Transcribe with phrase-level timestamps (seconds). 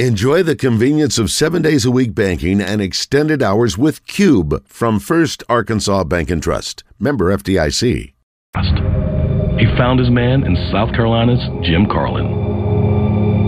[0.00, 4.98] Enjoy the convenience of seven days a week banking and extended hours with Cube from
[4.98, 6.82] First Arkansas Bank and Trust.
[6.98, 8.10] Member FDIC.
[9.54, 12.26] He found his man in South Carolina's Jim Carlen.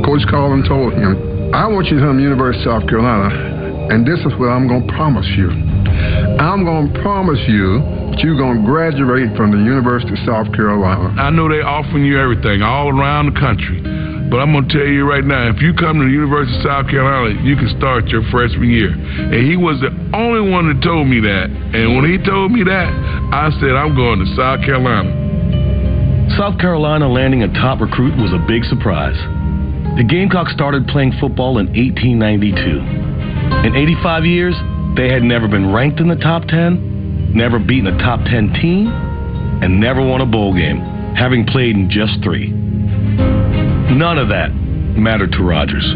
[0.06, 3.90] Coach Carlen told him, I want you to come to the University of South Carolina,
[3.90, 5.50] and this is what I'm going to promise you.
[5.50, 7.82] I'm going to promise you
[8.14, 11.10] that you're going to graduate from the University of South Carolina.
[11.18, 13.82] I know they're offering you everything all around the country.
[14.30, 16.62] But I'm going to tell you right now, if you come to the University of
[16.66, 18.90] South Carolina, you can start your freshman year.
[18.90, 21.46] And he was the only one that told me that.
[21.46, 22.90] And when he told me that,
[23.30, 25.14] I said, I'm going to South Carolina.
[26.34, 29.16] South Carolina landing a top recruit was a big surprise.
[29.94, 33.62] The Gamecocks started playing football in 1892.
[33.62, 34.54] In 85 years,
[34.98, 38.90] they had never been ranked in the top 10, never beaten a top 10 team,
[39.62, 40.82] and never won a bowl game,
[41.14, 42.50] having played in just three.
[43.90, 45.86] None of that mattered to Rogers.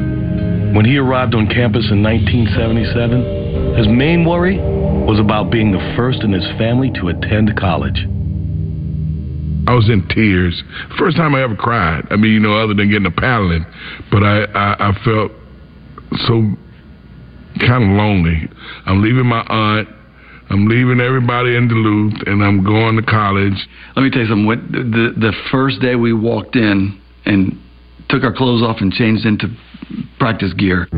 [0.75, 6.23] When he arrived on campus in 1977, his main worry was about being the first
[6.23, 8.07] in his family to attend college.
[9.67, 10.63] I was in tears.
[10.99, 12.07] First time I ever cried.
[12.11, 13.67] I mean, you know, other than getting a paddling,
[14.11, 15.33] but I, I, I felt
[16.27, 16.55] so
[17.59, 18.49] kind of lonely.
[18.87, 19.89] I'm leaving my aunt.
[20.49, 23.55] I'm leaving everybody in Duluth, and I'm going to college.
[23.95, 24.47] Let me tell you something.
[24.47, 27.59] What, the the first day we walked in and
[28.11, 29.47] took our clothes off and changed into
[30.19, 30.89] practice gear.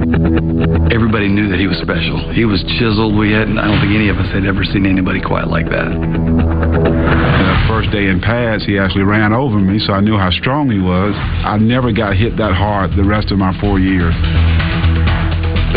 [0.88, 2.32] Everybody knew that he was special.
[2.32, 3.12] He was chiseled.
[3.16, 5.92] We hadn't, I don't think any of us had ever seen anybody quite like that.
[5.92, 10.72] The first day in pads, he actually ran over me, so I knew how strong
[10.72, 11.12] he was.
[11.44, 14.16] I never got hit that hard the rest of my four years.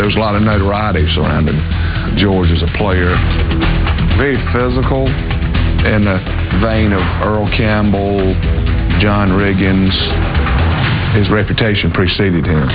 [0.00, 1.60] There was a lot of notoriety surrounding
[2.16, 3.12] George as a player.
[4.16, 5.04] Very physical,
[5.84, 6.16] in the
[6.64, 8.32] vein of Earl Campbell,
[9.00, 9.92] John Riggins,
[11.14, 12.68] his reputation preceded him.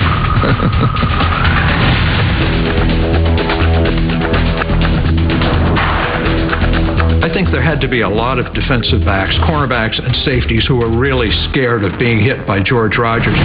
[7.22, 10.76] I think there had to be a lot of defensive backs, cornerbacks, and safeties who
[10.76, 13.38] were really scared of being hit by George Rogers.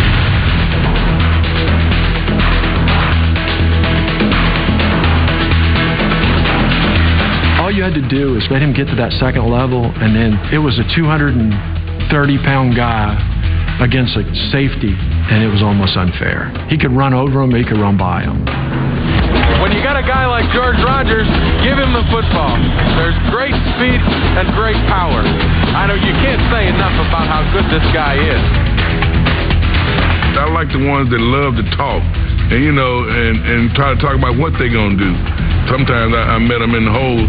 [7.62, 10.34] All you had to do is let him get to that second level, and then
[10.52, 13.37] it was a 230 pound guy
[13.80, 16.50] against a safety, and it was almost unfair.
[16.70, 18.42] He could run over him, he could run by him.
[19.62, 21.28] When you got a guy like George Rogers,
[21.66, 22.58] give him the football.
[22.98, 24.02] There's great speed
[24.38, 25.22] and great power.
[25.22, 28.44] I know you can't say enough about how good this guy is.
[30.38, 32.06] I like the ones that love to talk
[32.48, 35.12] and you know, and, and try to talk about what they're gonna do.
[35.68, 37.28] Sometimes I, I met them in the hole.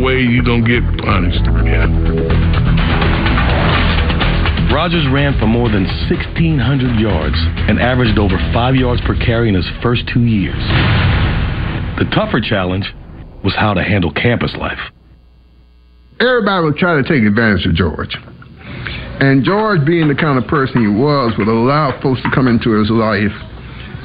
[0.00, 1.44] If you're way, you gonna get punished.
[1.44, 1.84] Yeah.
[4.72, 7.36] Rogers ran for more than 1,600 yards
[7.68, 10.56] and averaged over five yards per carry in his first two years.
[11.98, 12.86] The tougher challenge
[13.44, 14.78] was how to handle campus life.
[16.18, 18.16] Everybody was trying to take advantage of George.
[19.20, 22.70] And George, being the kind of person he was, would allow folks to come into
[22.78, 23.36] his life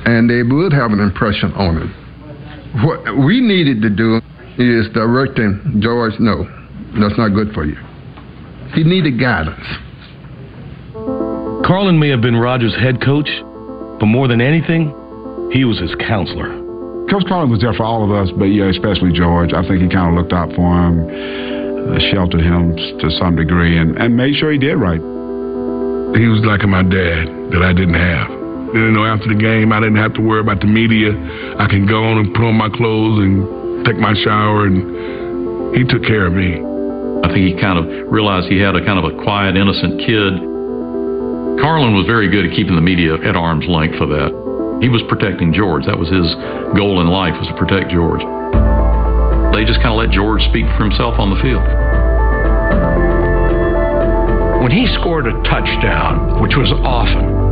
[0.06, 2.84] and they would have an impression on him.
[2.84, 4.20] What we needed to do
[4.58, 6.44] is directing George, no,
[7.00, 7.76] that's not good for you.
[8.74, 9.66] He needed guidance.
[11.66, 13.30] Carlen may have been Rogers' head coach,
[14.00, 14.94] but more than anything,
[15.52, 16.62] he was his counselor.
[17.10, 19.54] Coach Carlen was there for all of us, but yeah, especially George.
[19.54, 23.78] I think he kind of looked out for him, uh, sheltered him to some degree,
[23.78, 25.02] and, and made sure he did right.
[26.18, 28.30] He was like my dad that I didn't have.
[28.74, 31.14] You know, after the game, I didn't have to worry about the media.
[31.58, 35.86] I can go on and put on my clothes and take my shower, and he
[35.86, 36.58] took care of me.
[37.24, 40.34] I think he kind of realized he had a kind of a quiet, innocent kid.
[41.62, 44.34] Carlen was very good at keeping the media at arm's length for that.
[44.82, 45.86] He was protecting George.
[45.86, 46.28] That was his
[46.76, 48.22] goal in life was to protect George.
[49.56, 51.64] They just kind of let George speak for himself on the field.
[54.60, 57.45] When he scored a touchdown, which was often,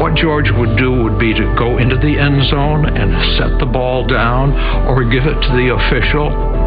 [0.00, 3.66] what George would do would be to go into the end zone and set the
[3.66, 4.52] ball down
[4.86, 6.62] or give it to the official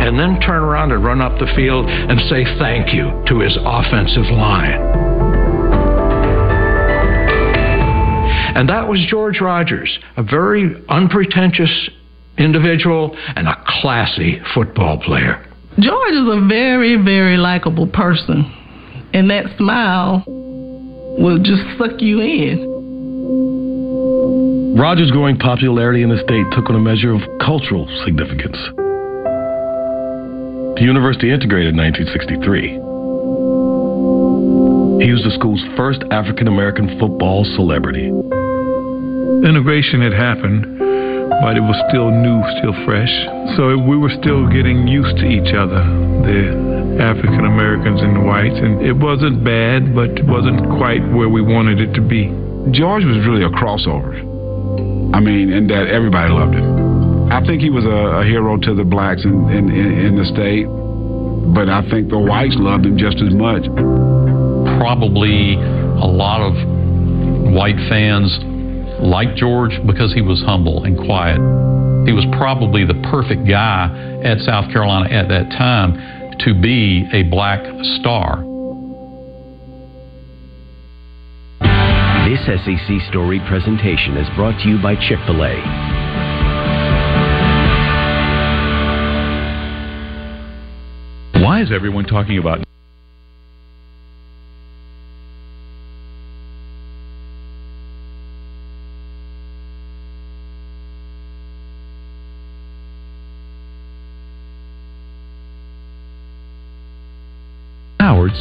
[0.00, 3.56] and then turn around and run up the field and say thank you to his
[3.64, 4.80] offensive line.
[8.56, 11.70] And that was George Rogers, a very unpretentious
[12.38, 15.46] individual and a classy football player.
[15.78, 18.52] George is a very, very likable person,
[19.12, 20.24] and that smile
[21.18, 22.70] will just suck you in.
[24.76, 28.56] Rogers' growing popularity in the state took on a measure of cultural significance.
[30.78, 32.80] The university integrated in 1963.
[35.04, 38.08] He was the school's first African American football celebrity.
[39.44, 40.64] Integration had happened,
[41.44, 43.12] but it was still new, still fresh.
[43.56, 45.84] So we were still getting used to each other,
[46.24, 46.69] the
[47.00, 48.60] African Americans and the whites.
[48.60, 52.28] And it wasn't bad, but it wasn't quite where we wanted it to be.
[52.76, 54.12] George was really a crossover.
[55.16, 57.32] I mean, in that everybody loved him.
[57.32, 60.68] I think he was a, a hero to the blacks in, in, in the state,
[61.54, 63.64] but I think the whites loved him just as much.
[64.76, 66.52] Probably a lot of
[67.54, 68.28] white fans
[69.00, 71.40] liked George because he was humble and quiet.
[72.04, 73.88] He was probably the perfect guy
[74.24, 77.60] at South Carolina at that time to be a black
[77.98, 78.44] star.
[82.28, 85.56] This SEC Story presentation is brought to you by Chick fil A.
[91.42, 92.64] Why is everyone talking about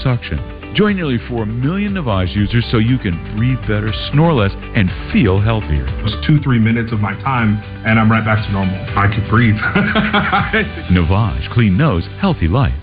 [0.03, 0.59] Suction?
[0.75, 5.41] Join nearly 4 million Navage users so you can breathe better, snore less, and feel
[5.41, 5.85] healthier.
[6.05, 8.75] It's two, three minutes of my time, and I'm right back to normal.
[8.95, 9.55] I can breathe.
[10.91, 12.75] Navage, clean nose, healthy life.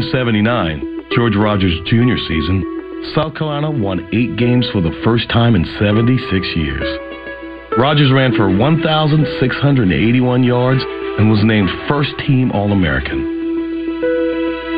[0.00, 2.64] 1979, George Rogers' junior season,
[3.14, 6.98] South Carolina won eight games for the first time in 76 years.
[7.76, 10.80] Rogers ran for 1,681 yards
[11.18, 13.20] and was named first team All American.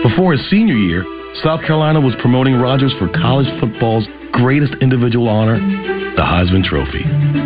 [0.02, 1.04] Before his senior year,
[1.44, 5.60] South Carolina was promoting Rogers for college football's greatest individual honor,
[6.16, 7.41] the Heisman Trophy.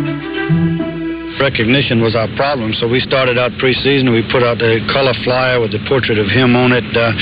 [1.37, 4.09] Recognition was our problem, so we started out preseason.
[4.09, 7.13] We put out a color flyer with the portrait of him on it, uh,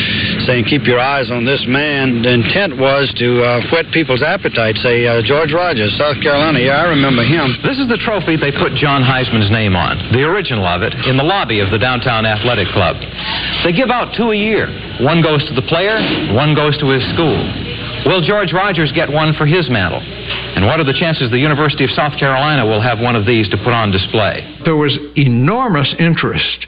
[0.48, 2.24] saying, Keep your eyes on this man.
[2.24, 6.64] The intent was to uh, whet people's appetite, say, uh, George Rogers, South Carolina.
[6.64, 7.60] Yeah, I remember him.
[7.60, 11.20] This is the trophy they put John Heisman's name on, the original of it, in
[11.20, 12.96] the lobby of the Downtown Athletic Club.
[13.68, 14.72] They give out two a year.
[15.04, 16.00] One goes to the player,
[16.32, 17.36] one goes to his school.
[18.06, 20.00] Will George Rogers get one for his mantle?
[20.00, 23.50] And what are the chances the University of South Carolina will have one of these
[23.50, 24.60] to put on display?
[24.64, 26.68] There was enormous interest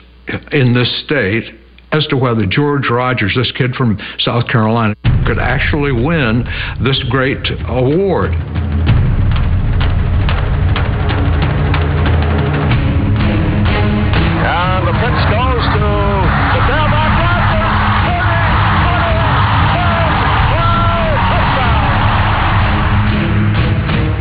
[0.52, 1.44] in this state
[1.92, 4.96] as to whether George Rogers, this kid from South Carolina,
[5.26, 6.44] could actually win
[6.84, 8.34] this great award.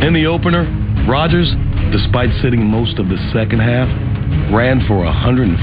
[0.07, 0.63] In the opener,
[1.05, 1.51] Rogers,
[1.91, 3.91] despite sitting most of the second half,
[4.55, 5.59] ran for 153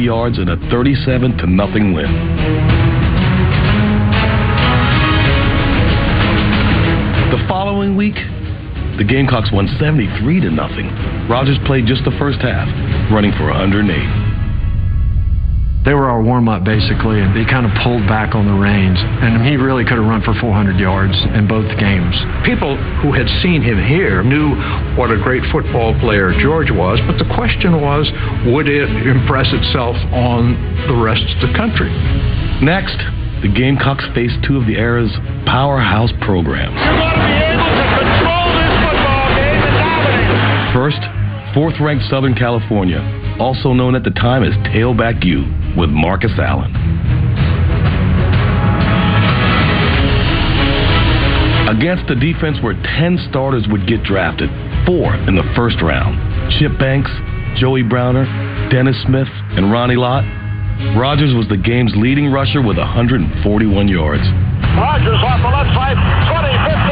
[0.00, 2.06] yards in a 37 to nothing win.
[7.34, 8.14] The following week,
[8.98, 10.86] the Gamecocks won 73 to nothing.
[11.28, 12.68] Rogers played just the first half,
[13.10, 14.21] running for 108.
[15.84, 18.98] They were our warm up basically, and they kind of pulled back on the reins.
[19.02, 22.14] And he really could have run for 400 yards in both games.
[22.46, 24.54] People who had seen him here knew
[24.94, 28.06] what a great football player George was, but the question was
[28.46, 30.54] would it impress itself on
[30.86, 31.90] the rest of the country?
[32.62, 32.94] Next,
[33.42, 35.10] the Gamecocks faced two of the era's
[35.50, 36.78] powerhouse programs.
[40.70, 41.02] First,
[41.54, 43.00] fourth ranked Southern California,
[43.38, 45.44] also known at the time as Tailback U,
[45.76, 46.72] with Marcus Allen.
[51.68, 54.50] Against a defense where 10 starters would get drafted,
[54.86, 56.20] four in the first round
[56.58, 57.10] Chip Banks,
[57.56, 58.24] Joey Browner,
[58.70, 60.24] Dennis Smith, and Ronnie Lott.
[60.96, 64.24] Rogers was the game's leading rusher with 141 yards.
[64.76, 66.91] Rogers off the left side, 20,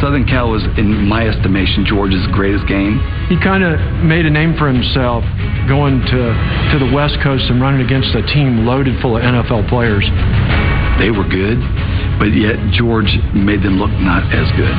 [0.00, 3.00] Southern Cal was, in my estimation, George's greatest game.
[3.28, 5.24] He kind of made a name for himself
[5.68, 6.20] going to,
[6.72, 10.04] to the West Coast and running against a team loaded full of NFL players.
[10.98, 11.58] They were good,
[12.18, 14.74] but yet George made them look not as good.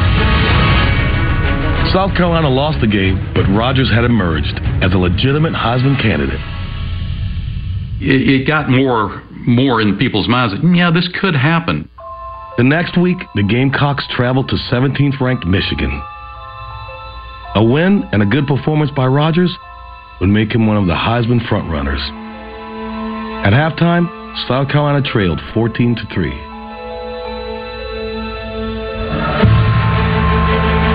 [1.92, 6.42] South Carolina lost the game, but Rogers had emerged as a legitimate Heisman candidate.
[8.02, 11.90] It, it got more more in people's minds that yeah, this could happen.
[12.58, 15.92] The next week, the Gamecocks traveled to 17th ranked Michigan.
[17.56, 19.52] A win and a good performance by Rogers
[20.22, 22.00] would make him one of the Heisman frontrunners.
[23.44, 24.08] At halftime,
[24.48, 26.32] South Carolina trailed 14 to 3.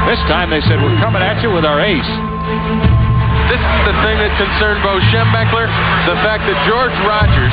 [0.08, 2.12] This time they said, We're coming at you with our ace.
[3.52, 5.68] This is the thing that concerned Bo Schembechler,
[6.08, 7.52] the fact that George Rogers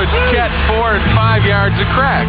[0.00, 2.24] could catch four and five yards of crack.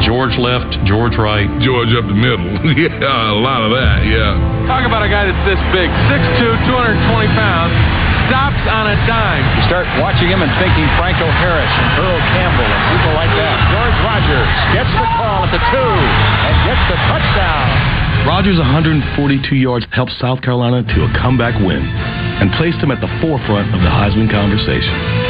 [0.00, 1.44] George left, George right.
[1.60, 2.48] George up the middle.
[2.80, 4.32] yeah, a lot of that, yeah.
[4.64, 7.74] Talk about a guy that's this big 6'2, 220 pounds,
[8.30, 9.44] stops on a dime.
[9.60, 13.56] You start watching him and thinking Franco Harris and Earl Campbell and people like that.
[13.76, 15.92] George Rogers gets the call at the two
[16.48, 18.00] and gets the touchdown.
[18.24, 21.80] Rogers' 142 yards helped South Carolina to a comeback win
[22.40, 25.29] and placed him at the forefront of the Heisman conversation.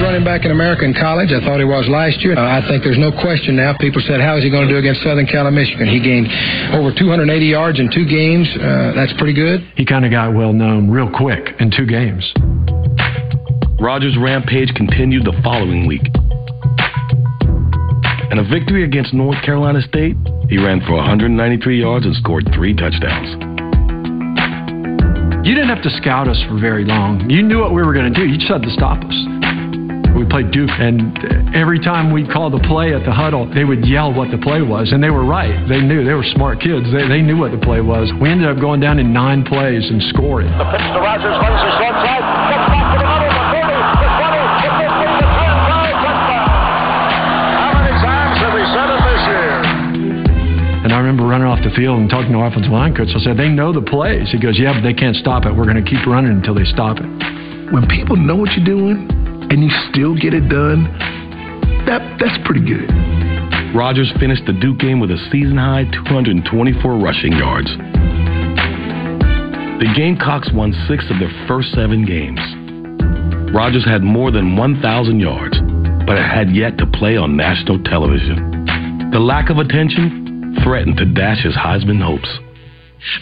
[0.00, 1.28] Best running back in American college.
[1.28, 2.32] I thought he was last year.
[2.32, 3.76] Uh, I think there's no question now.
[3.76, 5.92] People said, how is he going to do against Southern Cal and Michigan?
[5.92, 6.24] He gained
[6.72, 8.48] over 280 yards in two games.
[8.56, 9.60] Uh, that's pretty good.
[9.76, 12.24] He kind of got well known real quick in two games.
[13.76, 16.08] Rogers' rampage continued the following week.
[18.32, 20.16] In a victory against North Carolina State,
[20.48, 21.28] he ran for 193
[21.76, 23.36] yards and scored three touchdowns.
[25.44, 27.28] You didn't have to scout us for very long.
[27.28, 28.24] You knew what we were going to do.
[28.24, 29.49] You just had to stop us.
[30.20, 31.16] We played Duke, and
[31.56, 34.60] every time we'd call the play at the huddle, they would yell what the play
[34.60, 35.56] was, and they were right.
[35.64, 36.04] They knew.
[36.04, 36.84] They were smart kids.
[36.92, 38.12] They, they knew what the play was.
[38.20, 40.52] We ended up going down in nine plays and scoring.
[40.60, 42.20] The pitch to Rogers runs his left side,
[42.52, 43.64] gets back to the middle, the 40,
[43.96, 46.48] the 20, the 15, the 10, 5, touchdown.
[47.56, 49.56] How many times have we said it this year?
[50.84, 53.08] And I remember running off the field and talking to our offensive line coach.
[53.16, 54.28] I said, they know the plays.
[54.28, 55.56] He goes, yeah, but they can't stop it.
[55.56, 57.08] We're going to keep running until they stop it.
[57.72, 59.08] When people know what you're doing
[59.50, 60.84] and you still get it done,
[61.86, 62.88] that that's pretty good.
[63.74, 67.68] Rogers finished the Duke game with a season high 224 rushing yards.
[69.80, 72.40] The Gamecocks won six of their first seven games.
[73.54, 75.56] Rogers had more than 1,000 yards,
[76.06, 79.10] but had yet to play on national television.
[79.12, 82.28] The lack of attention threatened to dash his Heisman hopes.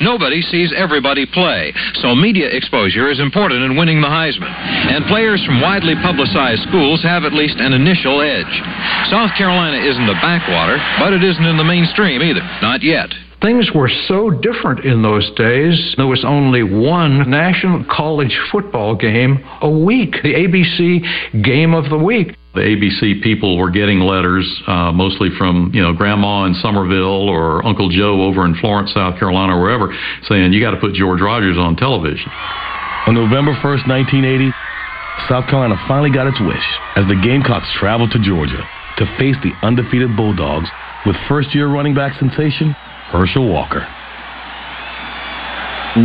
[0.01, 4.51] Nobody sees everybody play, so media exposure is important in winning the Heisman.
[4.51, 8.55] And players from widely publicized schools have at least an initial edge.
[9.11, 12.43] South Carolina isn't a backwater, but it isn't in the mainstream either.
[12.63, 13.11] Not yet.
[13.41, 15.95] Things were so different in those days.
[15.97, 21.99] There was only one national college football game a week, the ABC Game of the
[21.99, 22.35] Week.
[22.55, 27.65] The ABC people were getting letters, uh, mostly from you know Grandma in Somerville or
[27.65, 31.21] Uncle Joe over in Florence, South Carolina, or wherever, saying you got to put George
[31.21, 32.31] Rogers on television.
[33.07, 34.53] On November 1st, 1980,
[35.29, 36.65] South Carolina finally got its wish
[36.97, 38.65] as the Gamecocks traveled to Georgia
[38.99, 40.69] to face the undefeated Bulldogs
[41.07, 42.73] with first-year running back sensation
[43.13, 43.87] Herschel Walker.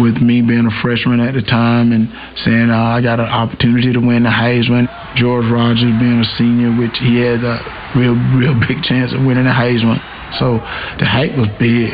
[0.02, 2.10] With me being a freshman at the time and
[2.46, 6.74] saying uh, I got an opportunity to win the Heisman, George Rogers being a senior,
[6.74, 7.62] which he had a
[7.96, 10.02] real, real big chance of winning the Heisman.
[10.40, 10.58] So
[10.98, 11.94] the hype was big.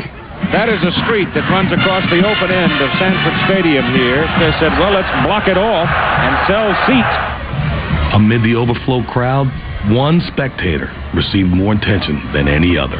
[0.54, 4.24] That is a street that runs across the open end of Sanford Stadium here.
[4.40, 7.16] They said, well, let's block it off and sell seats.
[8.16, 9.46] Amid the overflow crowd,
[9.92, 12.98] one spectator received more attention than any other.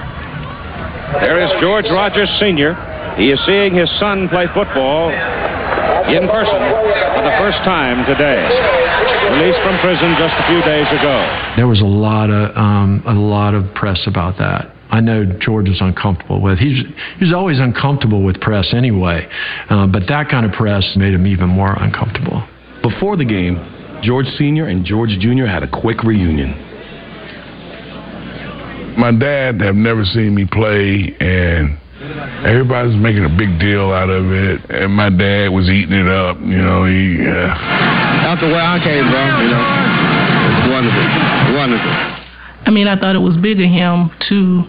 [1.18, 2.76] There is George Rogers Sr.
[3.20, 5.12] He is seeing his son play football
[6.08, 6.60] in person
[7.12, 8.48] for the first time today.
[9.36, 11.52] Released from prison just a few days ago.
[11.54, 14.74] There was a lot of um, a lot of press about that.
[14.90, 16.58] I know George was uncomfortable with.
[16.58, 16.82] He's
[17.18, 19.28] he's always uncomfortable with press anyway,
[19.68, 22.42] uh, but that kind of press made him even more uncomfortable.
[22.80, 23.60] Before the game,
[24.02, 24.66] George Sr.
[24.68, 25.44] and George Jr.
[25.44, 26.56] had a quick reunion.
[28.98, 34.32] My dad have never seen me play, and everybody's making a big deal out of
[34.32, 34.60] it.
[34.70, 36.40] And my dad was eating it up.
[36.40, 37.20] You know, he.
[37.20, 39.64] Uh, Out the way I came from, you know,
[40.48, 41.06] it's wonderful,
[41.56, 41.92] wonderful.
[42.66, 44.64] I mean, I thought it was big of him to,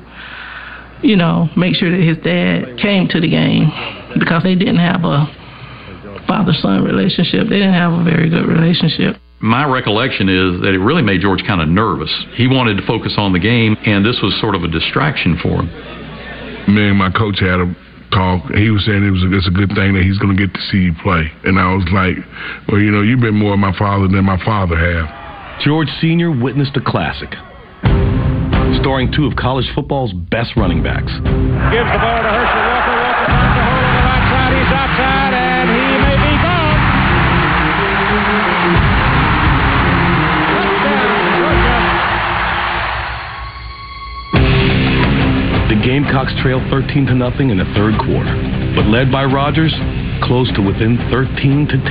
[1.07, 3.71] you know, make sure that his dad came to the game
[4.17, 5.27] because they didn't have a
[6.27, 7.47] father son relationship.
[7.47, 9.17] They didn't have a very good relationship.
[9.39, 12.11] My recollection is that it really made George kind of nervous.
[12.35, 15.63] He wanted to focus on the game, and this was sort of a distraction for
[15.63, 16.00] him.
[16.71, 17.75] Me and my coach had a
[18.11, 18.47] talk.
[18.55, 20.53] He was saying it was a, it's a good thing that he's going to get
[20.53, 21.27] to see you play.
[21.43, 22.15] And I was like,
[22.67, 25.59] well, you know, you've been more my father than my father have.
[25.63, 26.31] George Sr.
[26.31, 27.35] witnessed a classic,
[28.79, 31.11] starring two of college football's best running backs.
[31.11, 32.95] Gives the ball to Herschel Walker.
[32.95, 34.51] Walker finds the hole on the right side.
[34.55, 36.10] He's outside, and
[45.71, 48.35] The Gamecocks trailed 13 to nothing in the third quarter,
[48.75, 49.71] but led by Rogers,
[50.19, 51.31] close to within 13
[51.71, 51.87] to 10.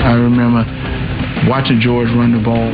[0.00, 0.64] I remember
[1.44, 2.72] watching George run the ball.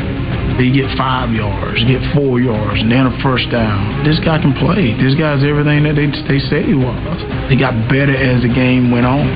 [0.62, 4.06] He get five yards, get four yards, and then a first down.
[4.06, 4.94] This guy can play.
[4.94, 7.18] This guy's everything that they they said he was.
[7.50, 9.26] He got better as the game went on.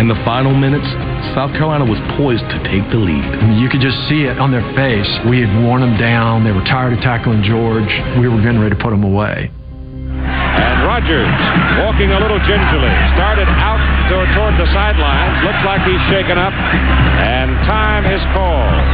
[0.00, 0.88] In the final minutes,
[1.34, 3.24] South Carolina was poised to take the lead.
[3.24, 5.08] I mean, you could just see it on their face.
[5.26, 6.44] We had worn them down.
[6.44, 7.88] They were tired of tackling George.
[8.20, 9.50] We were getting ready to put them away.
[9.50, 11.36] And Rogers,
[11.82, 15.44] walking a little gingerly, started out toward, toward the sidelines.
[15.44, 16.52] Looks like he's shaken up.
[16.52, 18.84] And time is called.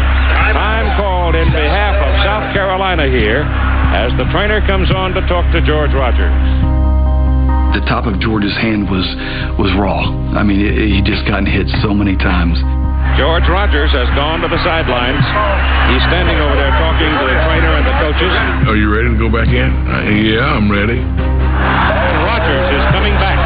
[0.52, 3.42] Time called in behalf of South Carolina here
[3.92, 6.61] as the trainer comes on to talk to George Rogers.
[7.72, 9.04] The top of George's hand was
[9.56, 10.04] was raw.
[10.36, 12.60] I mean, it, he just gotten hit so many times.
[13.16, 15.24] George Rogers has gone to the sidelines.
[15.92, 18.32] He's standing over there talking to the trainer and the coaches.
[18.68, 19.68] Are you ready to go back in?
[19.68, 21.00] Uh, yeah, I'm ready.
[21.00, 23.36] Rogers is coming back.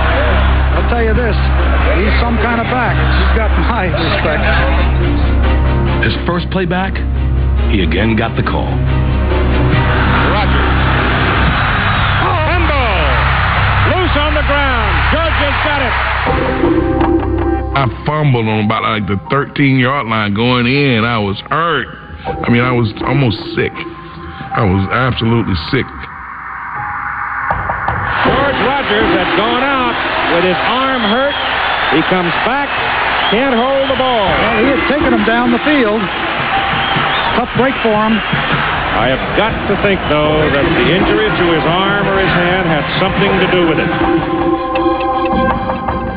[0.74, 1.34] I'll tell you this,
[1.98, 2.94] he's some kind of back.
[2.94, 4.44] He's got my respect.
[6.04, 6.92] His first play back,
[7.72, 8.70] he again got the call.
[15.10, 15.32] Ground.
[15.36, 15.94] Georgia's got it.
[17.76, 21.04] I fumbled on about like the 13 yard line going in.
[21.04, 21.88] I was hurt.
[22.24, 23.72] I mean, I was almost sick.
[24.56, 25.86] I was absolutely sick.
[28.24, 29.94] George Rogers had gone out
[30.34, 31.36] with his arm hurt.
[31.94, 32.66] He comes back,
[33.30, 34.26] can't hold the ball.
[34.26, 36.00] Well, he had taken him down the field.
[37.36, 38.16] Tough break for him.
[38.96, 42.64] I have got to think, though, that the injury to his arm or his hand
[42.64, 44.55] had something to do with it.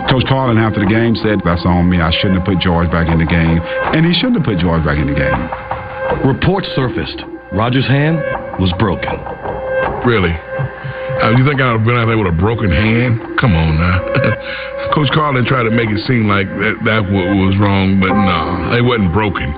[0.09, 2.01] Coach Carlen after the game said, That's on me.
[2.01, 3.61] I shouldn't have put George back in the game.
[3.93, 5.41] And he shouldn't have put George back in the game.
[6.25, 7.21] Reports surfaced.
[7.53, 8.17] Rogers' hand
[8.57, 9.13] was broken.
[10.05, 10.33] Really?
[10.33, 13.19] Uh, you think I'd have been out there with a broken hand?
[13.37, 13.97] Come on now.
[14.95, 18.73] Coach Carlen tried to make it seem like that, that wa- was wrong, but no,
[18.73, 19.51] it wasn't broken.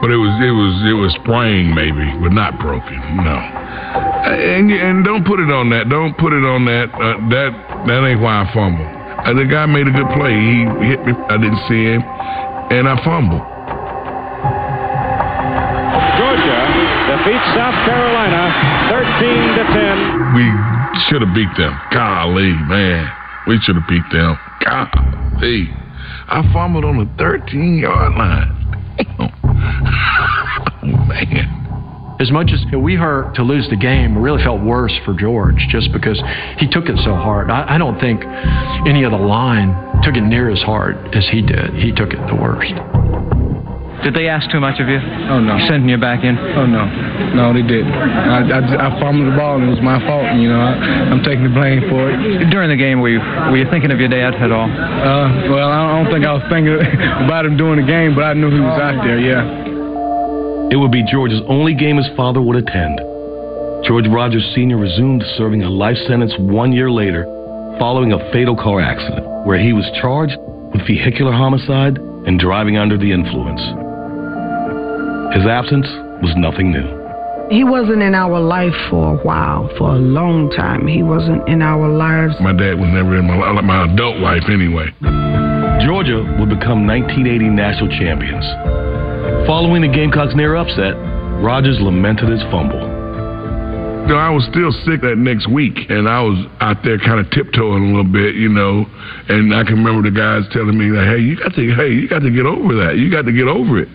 [0.00, 2.98] But it was it was it was sprained maybe, but not broken.
[3.22, 3.36] No.
[3.36, 5.88] And and don't put it on that.
[5.88, 6.90] Don't put it on that.
[6.92, 7.50] Uh, that
[7.86, 9.03] that ain't why I fumbled.
[9.24, 10.36] Uh, the guy made a good play.
[10.36, 11.12] He hit me.
[11.28, 12.02] I didn't see him,
[12.70, 13.40] and I fumbled.
[16.20, 16.60] Georgia
[17.08, 18.52] defeats South Carolina
[18.92, 20.34] 13 to 10.
[20.36, 20.46] We
[21.08, 21.72] should have beat them.
[21.90, 23.10] Golly, man.
[23.46, 24.36] We should have beat them.
[24.64, 25.72] Golly.
[26.28, 28.60] I fumbled on the 13 yard line.
[30.82, 31.63] Oh, man.
[32.24, 35.60] As much as we hurt to lose the game, we really felt worse for George
[35.68, 36.16] just because
[36.56, 37.50] he took it so hard.
[37.50, 38.24] I, I don't think
[38.88, 41.76] any of the line took it near as hard as he did.
[41.76, 42.72] He took it the worst.
[44.08, 44.96] Did they ask too much of you?
[45.28, 45.60] Oh, no.
[45.68, 46.32] Sending you back in?
[46.56, 46.88] Oh, no.
[47.36, 47.92] No, they didn't.
[47.92, 50.24] I, I, I fumbled the ball and it was my fault.
[50.40, 52.48] You know, I, I'm taking the blame for it.
[52.48, 53.20] During the game, were you,
[53.52, 54.64] were you thinking of your dad at all?
[54.64, 56.72] Uh, well, I don't think I was thinking
[57.28, 59.73] about him during the game, but I knew he was out there, yeah.
[60.74, 62.98] It would be George's only game his father would attend.
[63.86, 64.76] George Rogers Sr.
[64.76, 67.22] resumed serving a life sentence one year later
[67.78, 70.34] following a fatal car accident where he was charged
[70.74, 73.60] with vehicular homicide and driving under the influence.
[75.38, 75.86] His absence
[76.26, 76.90] was nothing new.
[77.54, 80.88] He wasn't in our life for a while, for a long time.
[80.88, 82.34] He wasn't in our lives.
[82.40, 84.90] My dad was never in my, my adult life anyway.
[85.86, 88.42] Georgia would become 1980 national champions.
[89.46, 90.94] Following the Gamecocks' near upset,
[91.42, 92.94] Rogers lamented his fumble.
[94.12, 97.84] I was still sick that next week, and I was out there kind of tiptoeing
[97.84, 98.84] a little bit, you know.
[99.28, 102.20] And I can remember the guys telling me, "Hey, you got to, hey, you got
[102.20, 102.96] to get over that.
[102.96, 103.88] You got to get over it."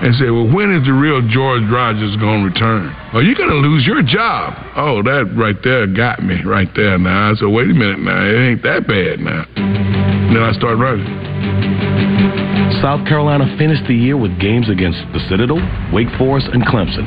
[0.00, 2.88] And say, "Well, when is the real George Rogers going to return?
[3.12, 6.98] Are you going to lose your job?" Oh, that right there got me right there.
[6.98, 10.52] Now I said, "Wait a minute, now it ain't that bad now." And then I
[10.52, 12.39] started running.
[12.78, 15.60] South Carolina finished the year with games against the Citadel,
[15.92, 17.04] Wake Forest, and Clemson.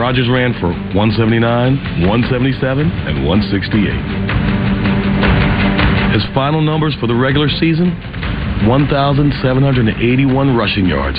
[0.00, 6.12] Rogers ran for 179, 177, and 168.
[6.12, 7.96] His final numbers for the regular season
[8.64, 11.18] 1,781 rushing yards,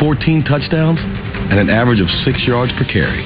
[0.00, 3.22] 14 touchdowns, and an average of 6 yards per carry.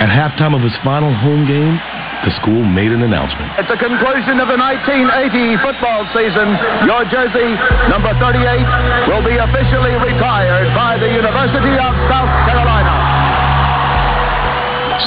[0.00, 1.76] At halftime of his final home game,
[2.24, 3.48] the school made an announcement.
[3.56, 6.52] At the conclusion of the 1980 football season,
[6.84, 7.56] your jersey,
[7.88, 12.92] number 38, will be officially retired by the University of South Carolina.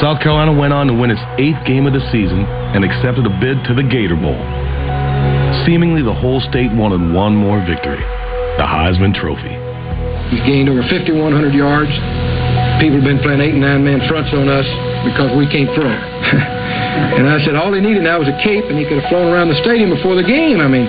[0.02, 3.34] South Carolina went on to win its eighth game of the season and accepted a
[3.38, 4.41] bid to the Gator Bowl.
[5.69, 8.02] Seemingly, the whole state wanted one more victory
[8.58, 9.54] the Heisman Trophy.
[10.30, 11.89] He's gained over 5,100 yards.
[12.82, 14.65] People have been playing eight and nine man fronts on us
[15.06, 15.89] because we can't throw.
[17.17, 19.32] and I said all he needed now was a cape, and he could have flown
[19.32, 20.62] around the stadium before the game.
[20.62, 20.86] I mean,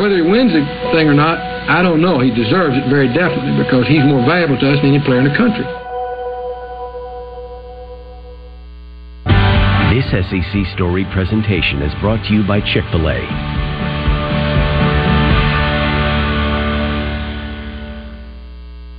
[0.00, 0.62] whether he wins the
[0.94, 2.20] thing or not, I don't know.
[2.20, 5.28] He deserves it very definitely because he's more valuable to us than any player in
[5.28, 5.66] the country.
[9.94, 13.18] This SEC Story presentation is brought to you by Chick fil A.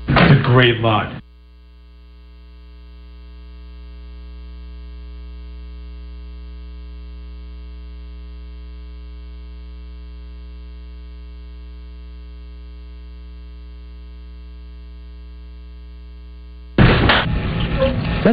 [0.09, 1.21] It's a great lot.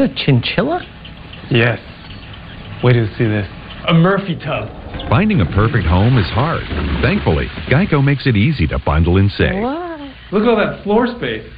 [0.07, 0.81] A chinchilla?
[1.51, 1.79] Yes.
[2.83, 3.47] Wait to see this.
[3.89, 4.69] A Murphy tub.
[5.09, 6.65] Finding a perfect home is hard.
[7.03, 9.63] Thankfully, Geico makes it easy to bundle and save.
[9.63, 10.01] What?
[10.33, 11.49] Look at all that floor space.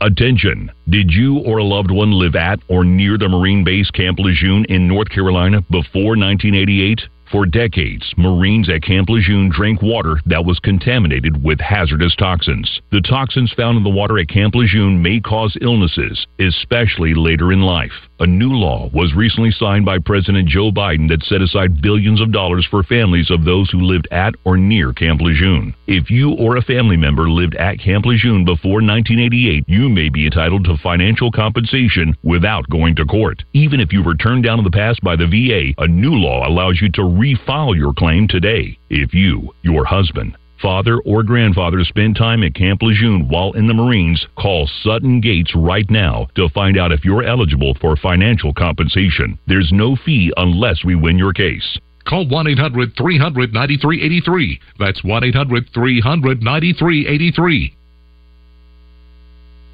[0.00, 0.70] Attention!
[0.88, 4.64] Did you or a loved one live at or near the Marine base Camp Lejeune
[4.68, 7.00] in North Carolina before 1988?
[7.30, 12.80] For decades, Marines at Camp Lejeune drank water that was contaminated with hazardous toxins.
[12.90, 17.60] The toxins found in the water at Camp Lejeune may cause illnesses, especially later in
[17.60, 18.07] life.
[18.20, 22.32] A new law was recently signed by President Joe Biden that set aside billions of
[22.32, 25.72] dollars for families of those who lived at or near Camp Lejeune.
[25.86, 30.24] If you or a family member lived at Camp Lejeune before 1988, you may be
[30.24, 33.44] entitled to financial compensation without going to court.
[33.52, 36.44] Even if you were turned down in the past by the VA, a new law
[36.48, 38.76] allows you to refile your claim today.
[38.90, 43.74] If you, your husband, father, or grandfather spend time at Camp Lejeune while in the
[43.74, 49.38] Marines, call Sutton Gates right now to find out if you're eligible for financial compensation.
[49.46, 51.78] There's no fee unless we win your case.
[52.06, 54.60] Call 1 800 300 9383.
[54.78, 57.74] That's 1 800 300 9383.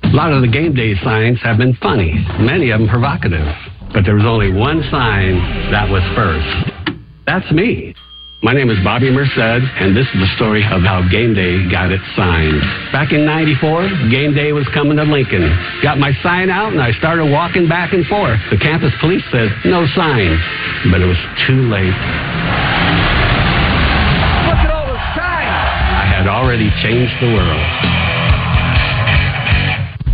[0.03, 3.47] A lot of the game day signs have been funny, many of them provocative.
[3.93, 5.39] But there was only one sign
[5.71, 7.01] that was first.
[7.27, 7.95] That's me.
[8.45, 11.91] My name is Bobby Merced, and this is the story of how Game Day got
[11.91, 12.61] its sign.
[12.93, 15.49] Back in 94, Game Day was coming to Lincoln.
[15.83, 18.39] Got my sign out, and I started walking back and forth.
[18.51, 20.37] The campus police said, no sign.
[20.93, 21.17] But it was
[21.49, 21.89] too late.
[24.45, 25.49] Look at all the signs!
[25.97, 28.04] I had already changed the world.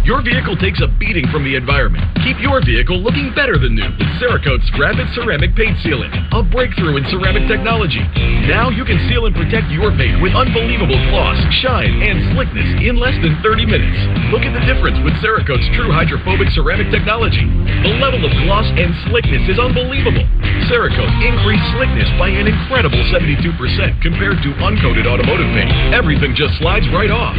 [0.01, 2.01] Your vehicle takes a beating from the environment.
[2.25, 6.97] Keep your vehicle looking better than new with Cerakote's Rapid Ceramic Paint Sealant, a breakthrough
[6.97, 8.01] in ceramic technology.
[8.49, 12.97] Now you can seal and protect your paint with unbelievable gloss, shine, and slickness in
[12.97, 14.01] less than 30 minutes.
[14.33, 17.45] Look at the difference with Cerakote's true hydrophobic ceramic technology.
[17.85, 20.25] The level of gloss and slickness is unbelievable.
[20.73, 23.37] Cerakote increased slickness by an incredible 72%
[24.01, 25.69] compared to uncoated automotive paint.
[25.93, 27.37] Everything just slides right off.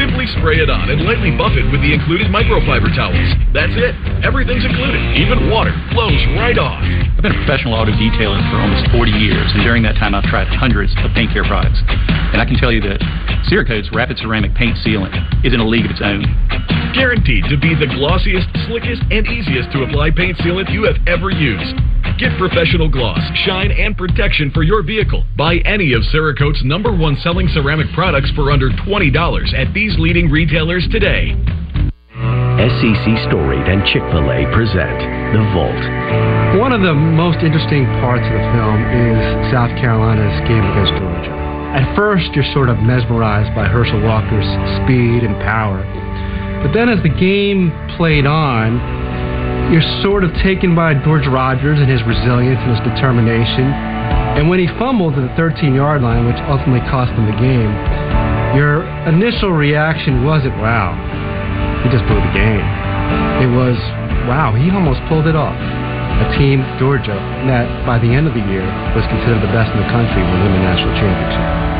[0.00, 3.18] Simply spray it on and lightly buff it with the included microfiber towels.
[3.50, 3.92] That's it.
[4.22, 5.02] Everything's included.
[5.18, 6.78] Even water flows right off.
[6.78, 10.24] I've been a professional auto detailer for almost 40 years, and during that time, I've
[10.30, 11.82] tried hundreds of paint care products.
[12.30, 13.02] And I can tell you that
[13.50, 15.10] Cerakote's Rapid Ceramic Paint Sealant
[15.44, 16.22] is in a league of its own.
[16.94, 21.30] Guaranteed to be the glossiest, slickest, and easiest to apply paint sealant you have ever
[21.30, 21.76] used.
[22.18, 25.24] Get professional gloss, shine, and protection for your vehicle.
[25.36, 30.30] Buy any of Cerakote's number one selling ceramic products for under $20 at these leading
[30.30, 31.34] retailers today.
[32.58, 34.98] SEC Storied and Chick fil A present
[35.30, 35.82] The Vault.
[36.58, 39.18] One of the most interesting parts of the film is
[39.54, 41.30] South Carolina's game against Georgia.
[41.78, 44.48] At first, you're sort of mesmerized by Herschel Walker's
[44.82, 45.86] speed and power.
[46.66, 48.82] But then as the game played on,
[49.70, 53.70] you're sort of taken by George Rogers and his resilience and his determination.
[54.34, 57.70] And when he fumbled at the 13 yard line, which ultimately cost them the game,
[58.58, 60.98] your initial reaction wasn't, wow,
[61.82, 62.66] he just blew the game.
[63.38, 63.78] It was,
[64.26, 65.56] wow, he almost pulled it off.
[65.56, 67.14] A team, Georgia,
[67.46, 68.66] that by the end of the year
[68.98, 71.77] was considered the best in the country will win the national championship.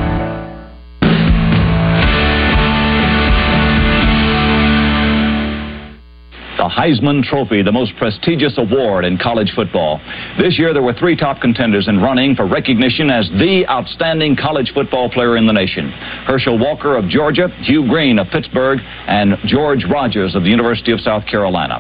[6.59, 10.01] The Heisman Trophy, the most prestigious award in college football.
[10.39, 14.73] This year, there were three top contenders in running for recognition as the outstanding college
[14.75, 15.91] football player in the nation
[16.27, 20.99] Herschel Walker of Georgia, Hugh Green of Pittsburgh, and George Rogers of the University of
[20.99, 21.79] South Carolina.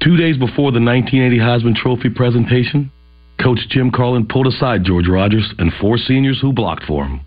[0.00, 2.92] Two days before the 1980 Heisman Trophy presentation,
[3.42, 7.20] Coach Jim Carlen pulled aside George Rogers and four seniors who blocked for him.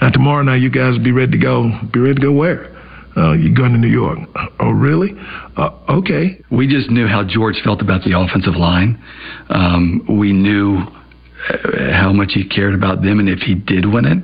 [0.00, 1.70] Now tomorrow night, you guys be ready to go.
[1.92, 2.74] Be ready to go where?
[3.16, 4.18] Uh, you're going to New York.
[4.58, 5.12] Oh, really?
[5.56, 6.40] Uh, okay.
[6.50, 9.02] We just knew how George felt about the offensive line.
[9.50, 14.04] Um, we knew uh, how much he cared about them, and if he did win
[14.06, 14.18] it,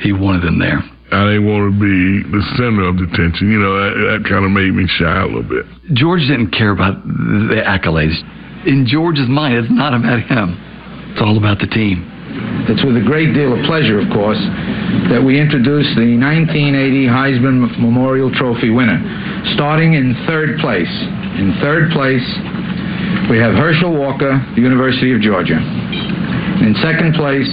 [0.00, 0.82] he wanted them there.
[1.10, 3.48] I didn't want to be the center of the attention.
[3.48, 5.64] You know, that, that kind of made me shy a little bit.
[5.96, 8.12] George didn't care about the accolades.
[8.68, 10.60] In George's mind, it's not about him.
[11.12, 12.04] It's all about the team.
[12.68, 14.40] It's with a great deal of pleasure, of course,
[15.08, 19.00] that we introduce the 1980 Heisman Memorial Trophy winner.
[19.56, 20.92] Starting in third place.
[21.40, 22.24] In third place,
[23.32, 25.56] we have Herschel Walker, the University of Georgia.
[25.56, 27.48] In second place,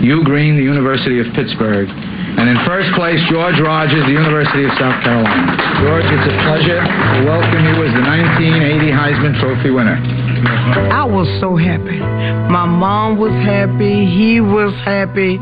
[0.00, 1.88] Hugh Green, the University of Pittsburgh.
[1.88, 5.52] And in first place, George Rogers, the University of South Carolina.
[5.84, 10.31] George, it's a pleasure to welcome you as the 1980 Heisman Trophy winner.
[10.44, 11.98] I was so happy.
[11.98, 14.06] My mom was happy.
[14.06, 15.38] He was happy.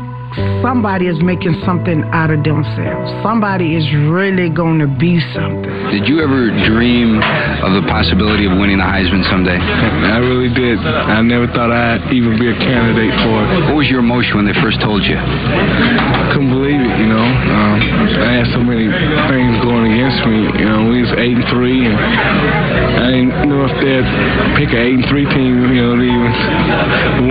[0.63, 3.11] Somebody is making something out of themselves.
[3.19, 5.67] Somebody is really going to be something.
[5.91, 9.59] Did you ever dream of the possibility of winning the Heisman someday?
[10.15, 10.79] I really did.
[10.79, 13.75] I never thought I'd even be a candidate for it.
[13.75, 15.19] What was your emotion when they first told you?
[15.19, 17.27] I Couldn't believe it, you know.
[17.27, 17.75] Um,
[18.23, 20.47] I had so many things going against me.
[20.63, 24.07] You know, we was eight and three, and I didn't know if they'd
[24.55, 26.31] pick an eight and three team, you know, to even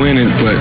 [0.04, 0.30] win it.
[0.36, 0.58] But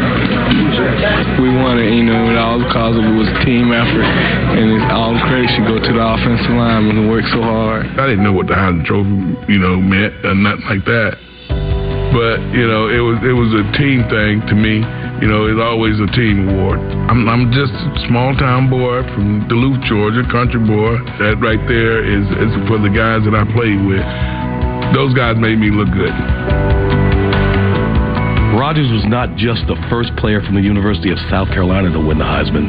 [1.43, 5.15] we won it, you know, all because it was a team effort, and it's, all
[5.25, 7.85] credit should go to the offensive linemen who worked so hard.
[7.97, 9.09] I didn't know what the Heisman Trophy,
[9.47, 11.17] you know, meant or nothing like that.
[12.11, 14.81] But you know, it was it was a team thing to me.
[15.21, 16.79] You know, it's always a team award.
[17.09, 20.97] I'm I'm just a small town boy from Duluth, Georgia, country boy.
[21.21, 24.01] That right there is is for the guys that I played with.
[24.95, 26.78] Those guys made me look good.
[28.59, 32.19] Rogers was not just the first player from the University of South Carolina to win
[32.19, 32.67] the Heisman,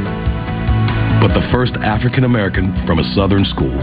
[1.18, 3.74] but the first African American from a Southern school.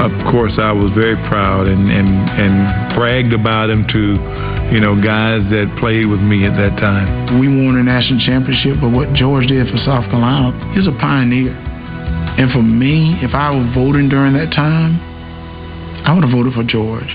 [0.00, 4.16] Of course, I was very proud and, and, and bragged about him to,
[4.72, 7.36] you know, guys that played with me at that time.
[7.36, 11.52] We won a national championship, but what George did for South Carolina, he's a pioneer.
[11.52, 14.96] And for me, if I were voting during that time,
[16.08, 17.12] I would have voted for George.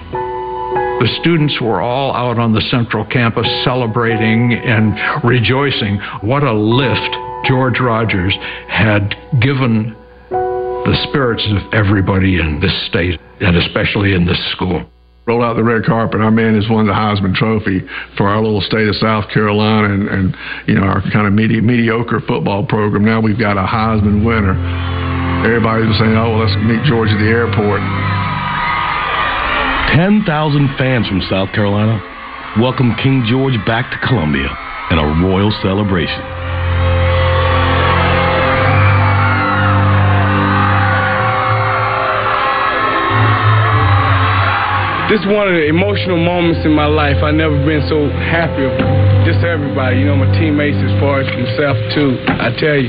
[0.99, 5.97] The students were all out on the central campus celebrating and rejoicing.
[6.21, 7.15] What a lift
[7.47, 8.35] George Rogers
[8.67, 9.95] had given
[10.29, 14.83] the spirits of everybody in this state, and especially in this school.
[15.25, 16.19] Roll out the red carpet.
[16.21, 17.81] Our man has won the Heisman Trophy
[18.17, 20.35] for our little state of South Carolina and, and
[20.67, 23.05] you know, our kind of medi- mediocre football program.
[23.05, 24.57] Now we've got a Heisman winner.
[25.45, 27.79] Everybody was saying, oh, well, let's meet George at the airport.
[29.99, 30.23] 10,000
[30.77, 31.99] fans from South Carolina
[32.55, 34.47] welcomed King George back to Columbia
[34.91, 36.23] in a royal celebration.
[45.11, 47.19] This is one of the emotional moments in my life.
[47.21, 48.71] I've never been so happy
[49.27, 52.15] just everybody, you know, my teammates as far as myself too.
[52.39, 52.87] I tell you,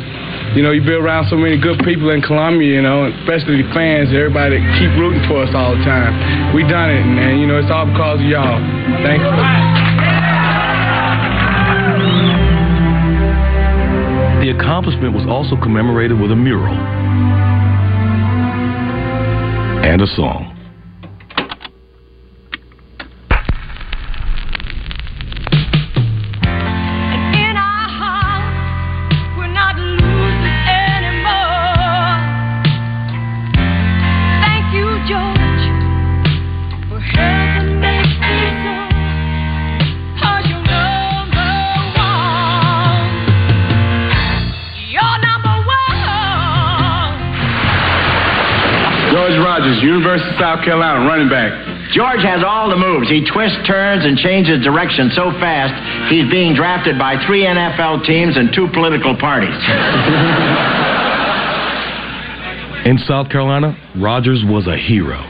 [0.55, 3.68] you know, you be around so many good people in Columbia, you know, especially the
[3.72, 6.55] fans, everybody that keep rooting for us all the time.
[6.55, 8.59] We done it, and you know, it's all because of y'all.
[9.07, 9.31] Thank you.
[14.42, 16.74] The accomplishment was also commemorated with a mural
[19.85, 20.60] and a song.
[50.61, 51.57] South Carolina, running back.
[51.96, 53.09] George has all the moves.
[53.09, 55.73] He twists, turns, and changes direction so fast,
[56.12, 59.49] he's being drafted by three NFL teams and two political parties.
[62.85, 65.25] In South Carolina, Rogers was a hero.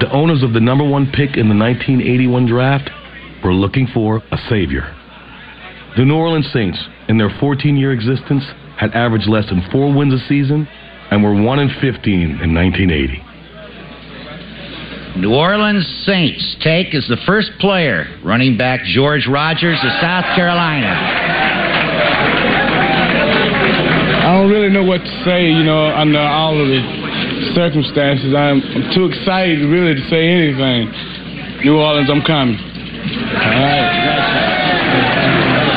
[0.00, 2.90] The owners of the number one pick in the 1981 draft
[3.44, 4.92] were looking for a savior.
[5.96, 8.42] The New Orleans Saints, in their 14 year existence,
[8.76, 10.66] had averaged less than four wins a season
[11.12, 13.23] and were 1 in 15 in 1980.
[15.16, 20.90] New Orleans Saints take as the first player running back George Rogers of South Carolina.
[24.26, 26.82] I don't really know what to say, you know, under all of the
[27.54, 30.90] circumstances, I'm, I'm too excited really to say anything.
[31.62, 32.58] New Orleans, I'm coming.
[32.58, 33.94] All right.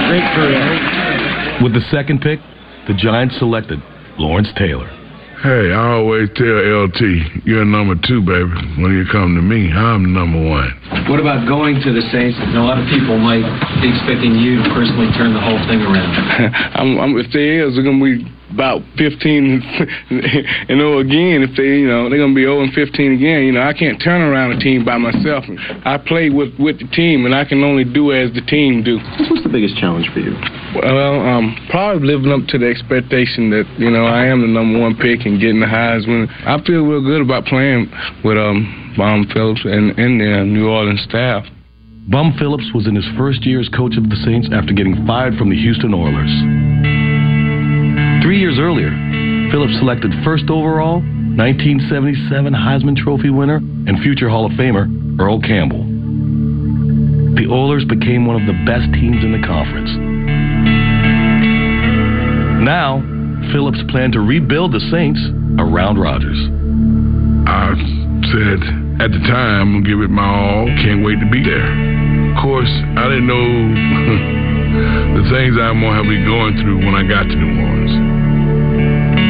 [0.09, 1.61] Great career.
[1.61, 2.39] With the second pick,
[2.87, 3.79] the Giants selected
[4.17, 4.96] Lawrence Taylor.
[5.43, 8.49] Hey, I always tell LT, you're number two, baby.
[8.81, 10.73] When you come to me, I'm number one.
[11.13, 12.33] What about going to the Saints?
[12.41, 13.45] You a lot of people might
[13.77, 16.09] be expecting you to personally turn the whole thing around.
[16.73, 19.61] I'm, I'm, if there is, they're gonna be about 15
[20.09, 21.43] and 0 again.
[21.43, 23.43] If they, you know, they're gonna be 0 and 15 again.
[23.43, 25.43] You know, I can't turn around a team by myself.
[25.85, 28.97] I play with with the team, and I can only do as the team do.
[29.29, 30.33] What's the biggest challenge for you?
[30.75, 34.79] Well, um, probably living up to the expectation that you know I am the number
[34.79, 36.27] one pick and getting the Heisman.
[36.45, 37.91] I feel real good about playing
[38.23, 41.45] with um, Bum Phillips and, and the New Orleans staff.
[42.09, 45.37] Bum Phillips was in his first year as coach of the Saints after getting fired
[45.37, 46.86] from the Houston Oilers.
[48.21, 48.89] Three years earlier,
[49.51, 50.99] Phillips selected first overall,
[51.37, 55.83] 1977 Heisman Trophy winner, and future Hall of Famer Earl Campbell.
[57.37, 59.91] The Oilers became one of the best teams in the conference.
[62.65, 62.99] Now,
[63.53, 65.21] Phillips planned to rebuild the Saints
[65.61, 66.37] around Rogers.
[67.47, 67.77] I
[68.33, 68.59] said
[68.99, 70.65] at the time, I'm gonna give it my all.
[70.81, 71.69] Can't wait to be there.
[72.33, 74.43] Of course, I didn't know
[75.17, 77.93] the things I'm gonna be going through when I got to New Orleans.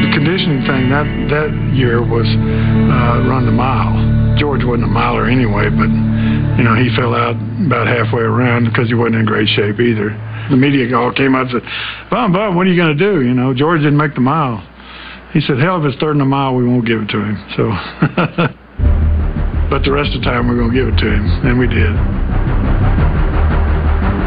[0.04, 3.96] The conditioning thing that that year was uh, run the mile.
[4.38, 5.88] George wasn't a miler anyway, but
[6.56, 10.14] you know he fell out about halfway around because he wasn't in great shape either.
[10.50, 11.70] The media all came out and said,
[12.10, 14.62] "Bum, Bum, what are you going to do?" You know, George didn't make the mile.
[15.32, 17.36] He said, "Hell, if it's third in the mile, we won't give it to him."
[17.56, 17.68] So,
[19.70, 21.66] but the rest of the time we're going to give it to him, and we
[21.66, 21.92] did.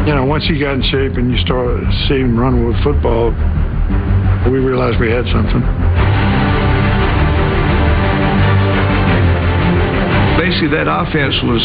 [0.02, 3.30] You know, once he got in shape and you start seeing him run with football,
[4.50, 5.62] we realized we had something.
[10.42, 11.62] Basically, that offense was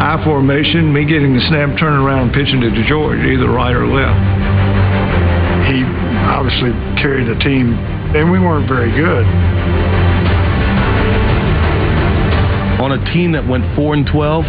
[0.00, 3.84] I formation, me getting the snap, turning around, pitching it to George, either right or
[3.84, 4.16] left.
[5.68, 5.84] He
[6.24, 7.76] obviously carried the team,
[8.16, 9.26] and we weren't very good.
[12.80, 14.44] On a team that went 4 and 12,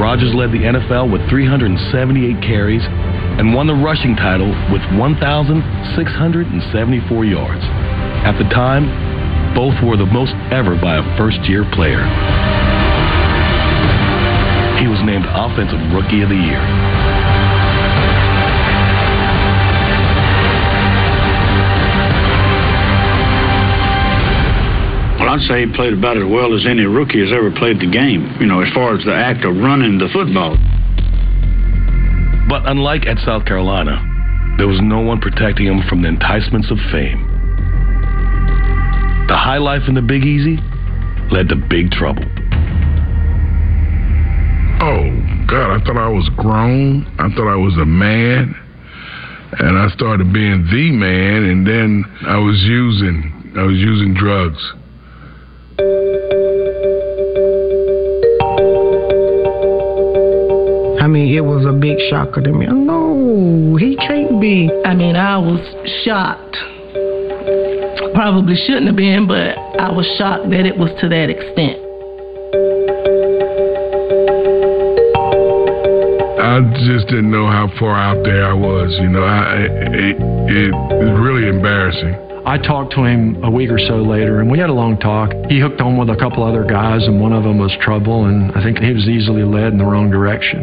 [0.00, 7.62] Rogers led the NFL with 378 carries and won the rushing title with 1,674 yards.
[8.24, 8.86] At the time,
[9.54, 12.02] both were the most ever by a first year player.
[14.80, 16.62] He was named Offensive Rookie of the Year.
[25.32, 28.36] I'd say he played about as well as any rookie has ever played the game,
[28.38, 30.60] you know, as far as the act of running the football.
[32.52, 33.96] But unlike at South Carolina,
[34.58, 37.24] there was no one protecting him from the enticements of fame.
[39.26, 40.60] The high life in the Big Easy
[41.32, 42.28] led to big trouble.
[44.84, 45.08] Oh,
[45.48, 47.08] God, I thought I was grown.
[47.16, 48.54] I thought I was a man.
[49.60, 54.60] And I started being the man, and then I was using, I was using drugs.
[61.00, 62.66] I mean, it was a big shocker to me.
[62.66, 64.70] No, he can't be.
[64.84, 65.60] I mean, I was
[66.04, 66.56] shocked.
[68.14, 71.81] Probably shouldn't have been, but I was shocked that it was to that extent.
[76.52, 78.92] I just didn't know how far out there I was.
[79.00, 82.12] You know, I, it, it, it was really embarrassing.
[82.44, 85.32] I talked to him a week or so later, and we had a long talk.
[85.48, 88.52] He hooked on with a couple other guys, and one of them was trouble, and
[88.52, 90.60] I think he was easily led in the wrong direction.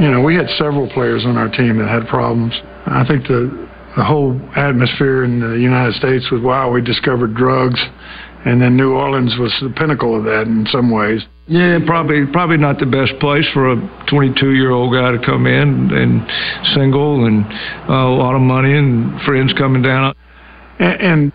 [0.00, 2.54] You know, we had several players on our team that had problems.
[2.86, 7.78] I think the the whole atmosphere in the United States was wow, we discovered drugs,
[8.44, 11.22] and then New Orleans was the pinnacle of that in some ways.
[11.46, 15.46] Yeah, probably probably not the best place for a 22 year old guy to come
[15.46, 16.26] in and
[16.74, 17.44] single and
[17.88, 20.14] uh, a lot of money and friends coming down.
[20.78, 21.32] And, and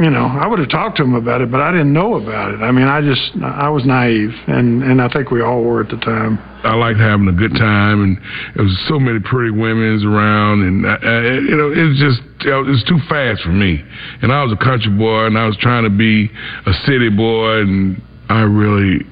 [0.00, 2.54] you know, I would have talked to him about it, but I didn't know about
[2.54, 2.62] it.
[2.62, 5.90] I mean, I just I was naive, and and I think we all were at
[5.90, 6.38] the time.
[6.64, 8.16] I liked having a good time, and
[8.56, 10.96] there was so many pretty women's around, and uh,
[11.44, 13.84] you know, it was just you it was too fast for me.
[14.22, 16.30] And I was a country boy, and I was trying to be
[16.64, 19.04] a city boy, and I really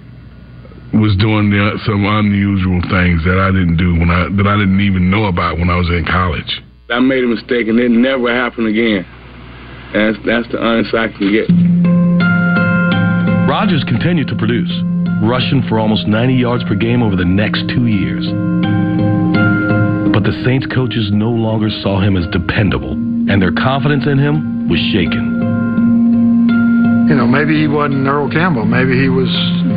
[0.97, 4.81] was doing the, some unusual things that I didn't do when I that I didn't
[4.81, 6.63] even know about when I was in college.
[6.89, 9.05] I made a mistake, and it never happened again.
[9.93, 11.49] That's that's the honest I can get.
[13.51, 14.71] Rogers continued to produce,
[15.27, 18.23] rushing for almost 90 yards per game over the next two years.
[20.15, 24.69] But the Saints coaches no longer saw him as dependable, and their confidence in him
[24.69, 25.27] was shaken.
[27.11, 28.65] you know, maybe he wasn't Earl Campbell.
[28.67, 29.29] Maybe he was,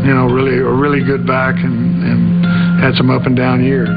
[0.06, 2.46] you know, really a really good back and, and
[2.80, 3.90] had some up and down years.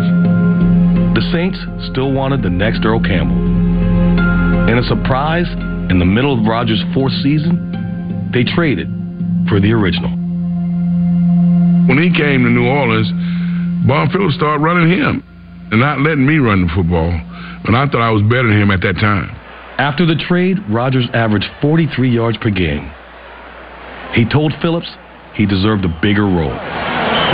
[1.12, 1.58] The Saints
[1.92, 3.36] still wanted the next Earl Campbell.
[4.72, 5.46] In a surprise,
[5.90, 8.88] in the middle of Rogers' fourth season, they traded
[9.48, 10.10] for the original.
[11.86, 13.06] When he came to New Orleans,
[13.86, 15.22] Bob Phillips started running him
[15.70, 17.10] and not letting me run the football.
[17.10, 19.30] And I thought I was better than him at that time.
[19.78, 22.90] After the trade, Rogers averaged 43 yards per game.
[24.14, 24.88] He told Phillips
[25.34, 26.54] he deserved a bigger role.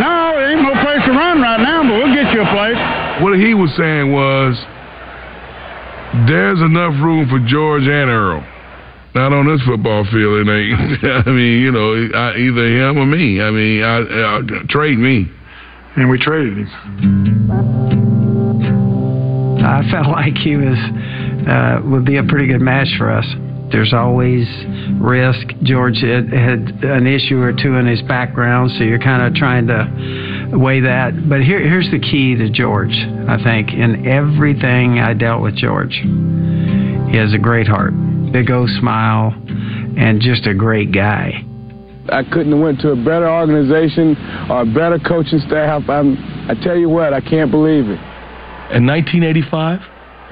[0.00, 2.76] No, there ain't no place to run right now, but we'll get you a place.
[3.22, 4.58] What he was saying was,
[6.28, 8.44] there's enough room for George and Earl.
[9.14, 11.04] Not on this football field, it ain't.
[11.26, 11.92] I mean, you know,
[12.32, 13.40] either him or me.
[13.42, 15.26] I mean, I, I, trade me.
[15.96, 16.68] And we traded him.
[19.62, 20.78] I felt like he was
[21.46, 23.26] uh, would be a pretty good match for us.
[23.70, 24.46] There's always
[25.00, 25.48] risk.
[25.62, 29.66] George had, had an issue or two in his background, so you're kind of trying
[29.66, 29.84] to
[30.52, 31.28] weigh that.
[31.28, 32.94] But here, here's the key to George,
[33.28, 33.70] I think.
[33.72, 35.94] In everything I dealt with George,
[37.10, 37.92] he has a great heart,
[38.32, 39.32] big old smile,
[39.96, 41.44] and just a great guy.
[42.10, 44.16] I couldn't have went to a better organization
[44.50, 45.88] or a better coaching staff.
[45.88, 46.16] I'm,
[46.50, 48.00] I tell you what, I can't believe it.
[48.74, 49.80] In 1985,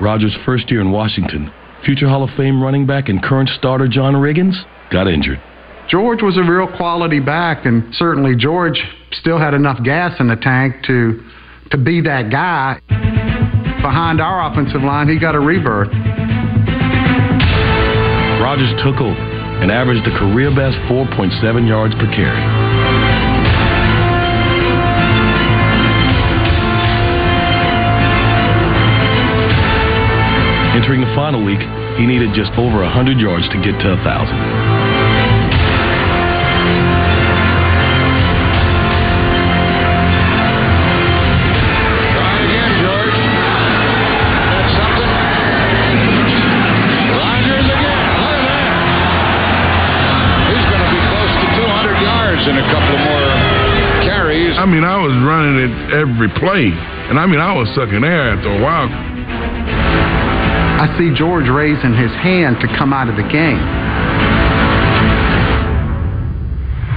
[0.00, 1.52] Rogers' first year in Washington,
[1.84, 4.54] future Hall of Fame running back and current starter John Riggins
[4.90, 5.40] got injured.
[5.90, 8.78] George was a real quality back, and certainly George
[9.10, 11.20] still had enough gas in the tank to
[11.72, 12.78] to be that guy.
[13.82, 15.90] Behind our offensive line, he got a rebirth.
[18.38, 22.38] Rogers took over and averaged a career best 4.7 yards per carry.
[30.78, 31.60] Entering the final week,
[31.98, 34.99] he needed just over 100 yards to get to 1,000.
[55.60, 56.72] It every play.
[57.12, 58.88] And I mean, I was sucking air after a while.
[60.80, 63.60] I see George raising his hand to come out of the game.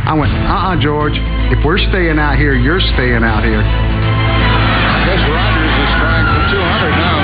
[0.07, 1.19] I went, uh uh George,
[1.51, 3.59] if we're staying out here, you're staying out here.
[3.59, 7.19] I guess Rogers is trying for 200 now.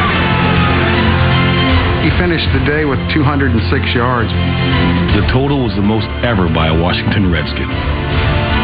[2.03, 3.63] He finished the day with 206
[3.95, 4.27] yards.
[5.15, 8.59] The total was the most ever by a Washington Redskin.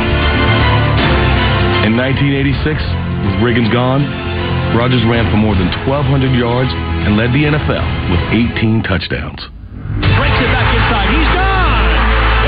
[1.85, 2.81] In 1986,
[3.29, 4.01] with Riggins gone,
[4.73, 6.73] Rogers ran for more than 1,200 yards
[7.05, 8.17] and led the NFL with
[8.57, 9.37] 18 touchdowns.
[10.01, 11.13] Breaks it back inside.
[11.13, 11.85] He's gone.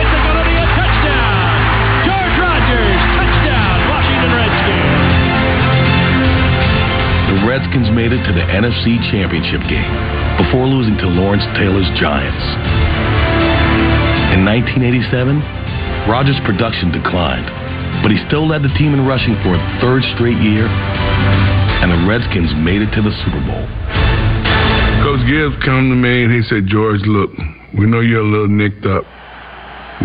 [0.01, 1.53] It's going to be a touchdown.
[2.09, 5.05] George Rogers, touchdown, Washington Redskins.
[7.29, 9.93] The Redskins made it to the NFC Championship game
[10.41, 12.41] before losing to Lawrence Taylor's Giants.
[14.33, 17.66] In 1987, Rogers' production declined,
[18.01, 21.99] but he still led the team in rushing for a third straight year, and the
[22.07, 23.65] Redskins made it to the Super Bowl.
[25.03, 27.31] Coach Gibbs come to me and he said, George, look,
[27.77, 29.03] we know you're a little nicked up.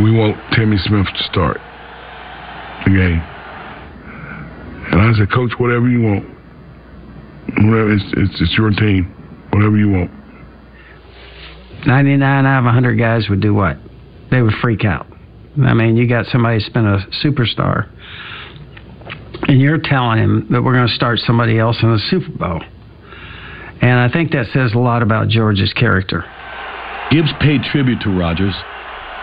[0.01, 1.59] We want Timmy Smith to start
[2.85, 3.21] the game.
[4.93, 6.25] And I said, Coach, whatever you want.
[7.67, 9.13] Whatever, it's, it's, it's your team.
[9.53, 10.11] Whatever you want.
[11.87, 13.77] 99 out of 100 guys would do what?
[14.31, 15.07] They would freak out.
[15.61, 17.91] I mean, you got somebody who's been a superstar,
[19.49, 22.61] and you're telling him that we're going to start somebody else in the Super Bowl.
[23.83, 26.25] And I think that says a lot about George's character.
[27.11, 28.55] Gibbs paid tribute to Rogers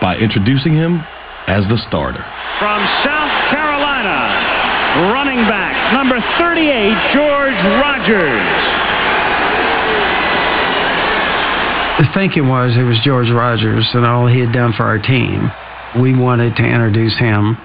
[0.00, 1.02] by introducing him
[1.48, 2.22] as the starter.
[2.62, 6.62] From South Carolina, running back, number 38,
[7.10, 8.60] George Rogers.
[11.98, 15.50] The thinking was it was George Rogers and all he had done for our team.
[15.98, 17.58] We wanted to introduce him,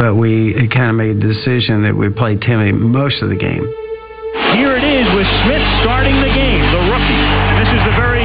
[0.00, 3.60] but we kind of made the decision that we played Timmy most of the game.
[4.56, 7.20] Here it is with Smith starting the game, the rookie.
[7.20, 8.24] And this is the very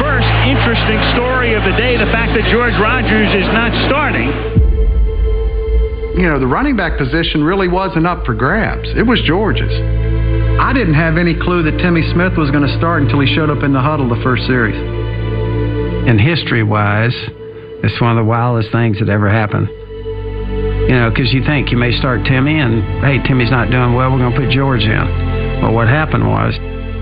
[0.00, 4.32] first interesting story of the day the fact that George Rogers is not starting.
[6.16, 9.72] You know, the running back position really wasn't up for grabs, it was George's.
[10.60, 13.52] I didn't have any clue that Timmy Smith was going to start until he showed
[13.52, 15.01] up in the huddle the first series.
[16.08, 17.14] And history wise,
[17.82, 19.68] it's one of the wildest things that ever happened.
[19.68, 24.10] You know, because you think you may start Timmy, and hey, Timmy's not doing well,
[24.10, 25.62] we're going to put George in.
[25.62, 26.54] Well, what happened was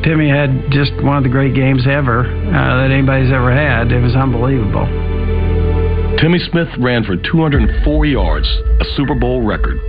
[0.05, 3.91] Timmy had just one of the great games ever uh, that anybody's ever had.
[3.91, 4.85] It was unbelievable.
[6.21, 8.47] Timmy Smith ran for 204 yards,
[8.81, 9.81] a Super Bowl record.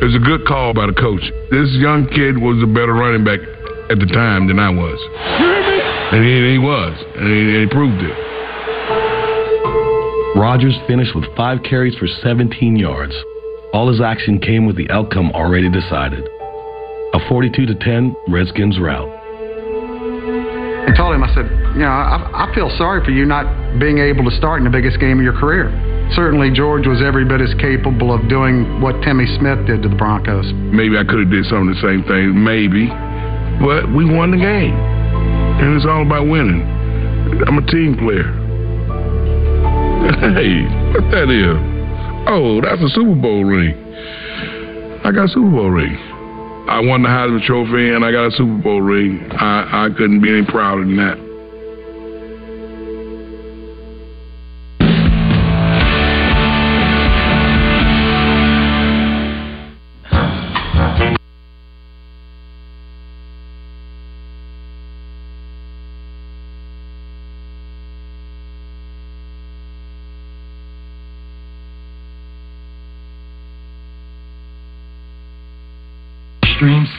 [0.00, 1.24] It was a good call by the coach.
[1.50, 3.40] This young kid was a better running back
[3.88, 5.75] at the time than I was.
[6.12, 8.16] And he, he was, and he, he proved it.
[10.36, 13.14] Rogers finished with five carries for 17 yards.
[13.72, 16.28] All his action came with the outcome already decided.
[17.14, 19.08] A 42 to 10 Redskins rout.
[20.86, 23.98] I told him, I said, you know, I, I feel sorry for you not being
[23.98, 25.72] able to start in the biggest game of your career.
[26.14, 29.96] Certainly, George was every bit as capable of doing what Timmy Smith did to the
[29.96, 30.46] Broncos.
[30.70, 32.86] Maybe I could have did some of the same thing, maybe,
[33.58, 34.78] but we won the game,
[35.60, 36.62] and it's all about winning.
[37.46, 38.32] I'm a team player.
[40.06, 40.62] Hey,
[40.94, 41.56] what that is?
[42.28, 43.74] Oh, that's a Super Bowl ring.
[45.04, 45.96] I got a Super Bowl ring.
[46.68, 49.28] I won the Heisman Trophy and I got a Super Bowl ring.
[49.32, 51.25] I, I couldn't be any prouder than that.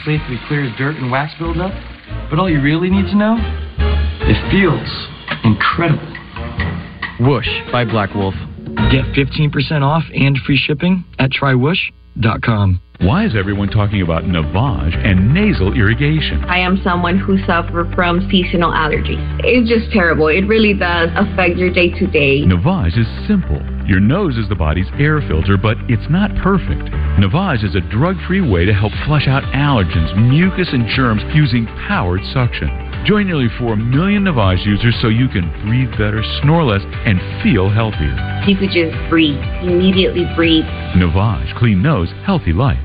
[0.00, 1.72] Stream safely clears dirt and wax buildup.
[2.30, 4.88] But all you really need to know, it feels
[5.44, 6.14] incredible.
[7.20, 8.34] Whoosh by Black Wolf.
[8.90, 11.94] Get 15% off and free shipping at trywhoosh.com.
[13.00, 16.42] Why is everyone talking about Navage and nasal irrigation?
[16.46, 19.22] I am someone who suffers from seasonal allergies.
[19.44, 20.26] It's just terrible.
[20.26, 22.42] It really does affect your day to day.
[22.42, 23.62] Navage is simple.
[23.86, 26.90] Your nose is the body's air filter, but it's not perfect.
[27.22, 31.66] Navage is a drug free way to help flush out allergens, mucus, and germs using
[31.86, 32.87] powered suction.
[33.08, 37.70] Join nearly 4 million Navage users so you can breathe better, snore less, and feel
[37.70, 38.14] healthier.
[38.46, 40.66] You could just breathe, immediately breathe.
[40.92, 42.78] Navage, clean nose, healthy life.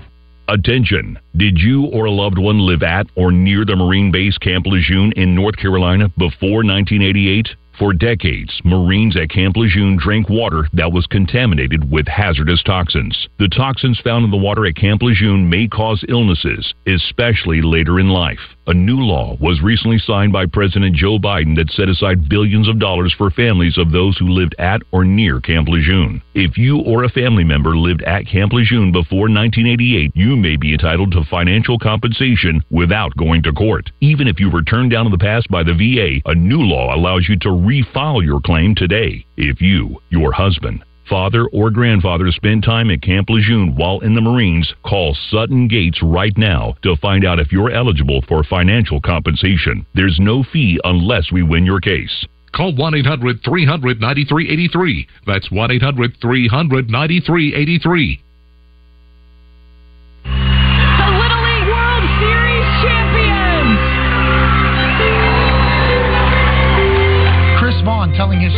[0.48, 1.20] Attention!
[1.36, 5.12] Did you or a loved one live at or near the Marine base Camp Lejeune
[5.18, 7.50] in North Carolina before 1988?
[7.80, 13.28] For decades, Marines at Camp Lejeune drank water that was contaminated with hazardous toxins.
[13.40, 18.10] The toxins found in the water at Camp Lejeune may cause illnesses, especially later in
[18.10, 18.40] life.
[18.68, 22.80] A new law was recently signed by President Joe Biden that set aside billions of
[22.80, 26.22] dollars for families of those who lived at or near Camp Lejeune.
[26.34, 30.72] If you or a family member lived at Camp Lejeune before 1988, you may be
[30.74, 33.92] entitled to financial compensation without going to court.
[34.00, 36.96] Even if you were turned down in the past by the VA, a new law
[36.96, 39.26] allows you to refile your claim today.
[39.38, 44.22] If you, your husband, father, or grandfather spend time at Camp Lejeune while in the
[44.22, 49.86] Marines, call Sutton Gates right now to find out if you're eligible for financial compensation.
[49.96, 52.26] There's no fee unless we win your case.
[52.54, 55.08] Call 1 800 300 9383.
[55.26, 58.24] That's 1 800 300 9383.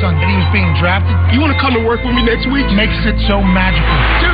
[0.01, 1.13] Son that he was being drafted.
[1.33, 2.67] You want to come to work with me next week?
[2.75, 4.24] Makes it so magical.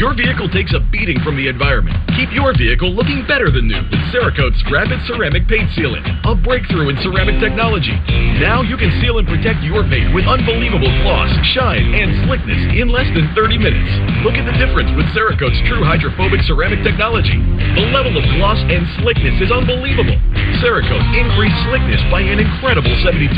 [0.00, 1.92] Your vehicle takes a beating from the environment.
[2.16, 6.88] Keep your vehicle looking better than new with Cerakote's Rapid Ceramic Paint Sealant, a breakthrough
[6.88, 7.92] in ceramic technology.
[8.40, 12.88] Now you can seal and protect your paint with unbelievable gloss, shine, and slickness in
[12.88, 13.92] less than 30 minutes.
[14.24, 17.36] Look at the difference with Cerakote's true hydrophobic ceramic technology.
[17.76, 20.16] The level of gloss and slickness is unbelievable.
[20.64, 23.36] Cerakote increased slickness by an incredible 72%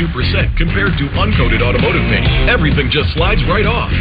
[0.55, 2.23] compared to uncoated automotive paint.
[2.47, 3.91] Everything just slides right off.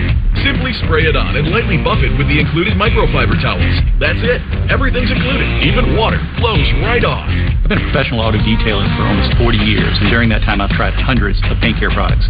[0.41, 3.77] Simply spray it on and lightly buff it with the included microfiber towels.
[4.01, 4.41] That's it.
[4.73, 5.45] Everything's included.
[5.61, 7.29] Even water flows right off.
[7.29, 10.73] I've been a professional auto detailer for almost 40 years, and during that time, I've
[10.73, 12.25] tried hundreds of paint care products.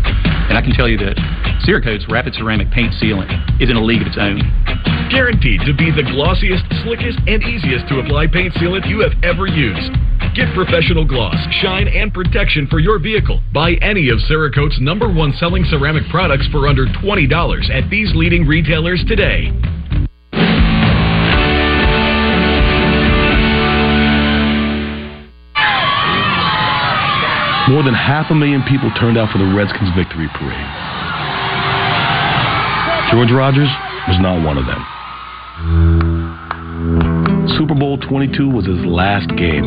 [0.50, 1.14] And I can tell you that
[1.62, 3.30] Cerakote's Rapid Ceramic Paint Sealant
[3.62, 4.42] is in a league of its own.
[5.09, 9.46] Guaranteed to be the glossiest, slickest, and easiest to apply paint sealant you have ever
[9.46, 9.94] used.
[10.35, 13.43] Get professional gloss, shine, and protection for your vehicle.
[13.53, 18.47] Buy any of Cerakote's number one selling ceramic products for under $20 at these leading
[18.47, 19.51] retailers today.
[27.68, 30.72] More than half a million people turned out for the Redskins victory parade.
[33.12, 33.68] George Rogers
[34.09, 36.21] was not one of them.
[37.59, 39.66] Super Bowl 22 was his last game.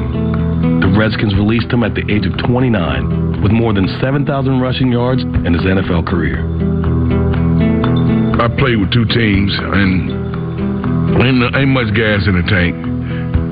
[0.82, 4.26] The Redskins released him at the age of 29 with more than 7,000
[4.60, 6.42] rushing yards in his NFL career.
[8.42, 10.10] I played with two teams, and
[11.22, 12.74] ain't, ain't much gas in the tank.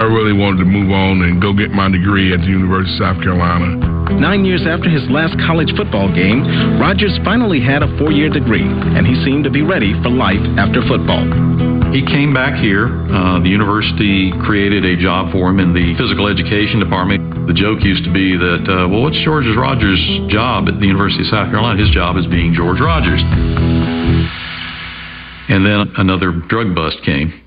[0.02, 3.14] I really wanted to move on and go get my degree at the University of
[3.14, 3.93] South Carolina.
[4.12, 6.44] Nine years after his last college football game,
[6.80, 10.44] Rogers finally had a four year degree, and he seemed to be ready for life
[10.60, 11.24] after football.
[11.94, 12.90] He came back here.
[13.14, 17.48] Uh, the university created a job for him in the physical education department.
[17.48, 20.02] The joke used to be that, uh, well, what's George Rogers'
[20.32, 21.78] job at the University of South Carolina?
[21.78, 23.22] His job is being George Rogers.
[25.50, 27.43] And then another drug bust came.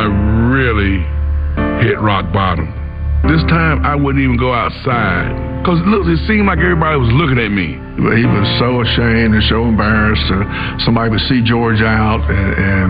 [0.00, 0.08] I
[0.48, 1.04] really
[1.84, 2.72] hit rock bottom.
[3.28, 5.28] This time, I wouldn't even go outside.
[5.60, 7.76] Because look, it seemed like everybody was looking at me.
[8.00, 10.24] But he was so ashamed and so embarrassed.
[10.32, 10.40] Uh,
[10.88, 12.88] somebody would see George out, and, and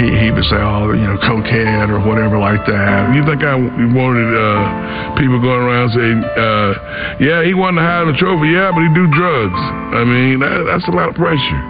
[0.00, 3.52] he, he would say, "Oh, you know, cokehead or whatever like that." You think I
[3.92, 8.56] wanted uh, people going around saying, uh, "Yeah, he won the Heisman Trophy.
[8.56, 9.60] Yeah, but he do drugs."
[9.92, 11.60] I mean, that, that's a lot of pressure.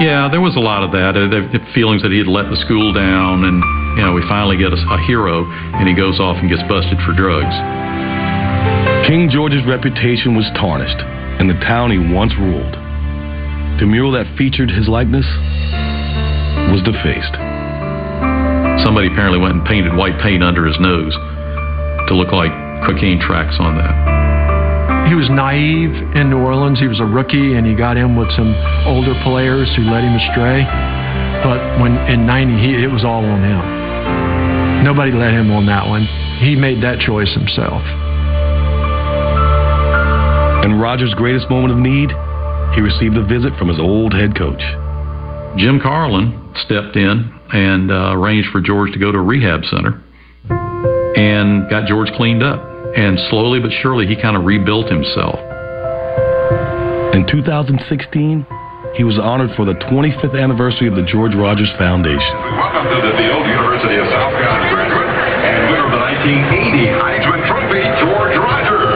[0.00, 1.20] Yeah, there was a lot of that.
[1.20, 3.60] Uh, the feelings that he had let the school down, and
[3.96, 7.00] you know, we finally get a, a hero, and he goes off and gets busted
[7.08, 7.56] for drugs.
[9.08, 11.00] King George's reputation was tarnished,
[11.40, 12.76] and the town he once ruled.
[13.80, 15.24] The mural that featured his likeness
[16.68, 17.32] was defaced.
[18.84, 21.16] Somebody apparently went and painted white paint under his nose
[22.08, 22.52] to look like
[22.84, 25.08] cocaine tracks on that.
[25.08, 26.78] He was naive in New Orleans.
[26.78, 28.52] He was a rookie, and he got in with some
[28.84, 30.66] older players who led him astray.
[31.46, 33.85] But when in '90, he, it was all on him.
[34.84, 36.06] Nobody let him on that one.
[36.38, 37.82] He made that choice himself.
[40.64, 42.10] In Rogers' greatest moment of need,
[42.74, 44.62] he received a visit from his old head coach.
[45.56, 50.02] Jim Carlen stepped in and uh, arranged for George to go to a rehab center
[51.16, 52.62] and got George cleaned up.
[52.96, 55.36] And slowly but surely, he kind of rebuilt himself.
[57.12, 58.46] In 2016,
[58.94, 62.34] he was honored for the 25th anniversary of the George Rogers Foundation.
[62.56, 67.44] Welcome to the field, University of South Carolina graduate and winner of the 1980 Heisman
[67.44, 68.88] Trophy, George Rogers.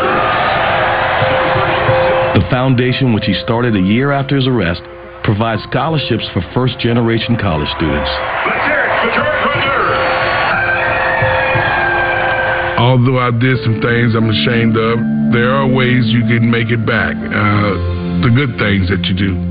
[2.41, 4.81] The foundation, which he started a year after his arrest,
[5.23, 8.09] provides scholarships for first generation college students.
[8.49, 10.01] Let's hear it for George Rogers.
[12.81, 14.97] Although I did some things I'm ashamed of,
[15.37, 17.13] there are ways you can make it back.
[17.21, 19.50] Uh, the good things that you do.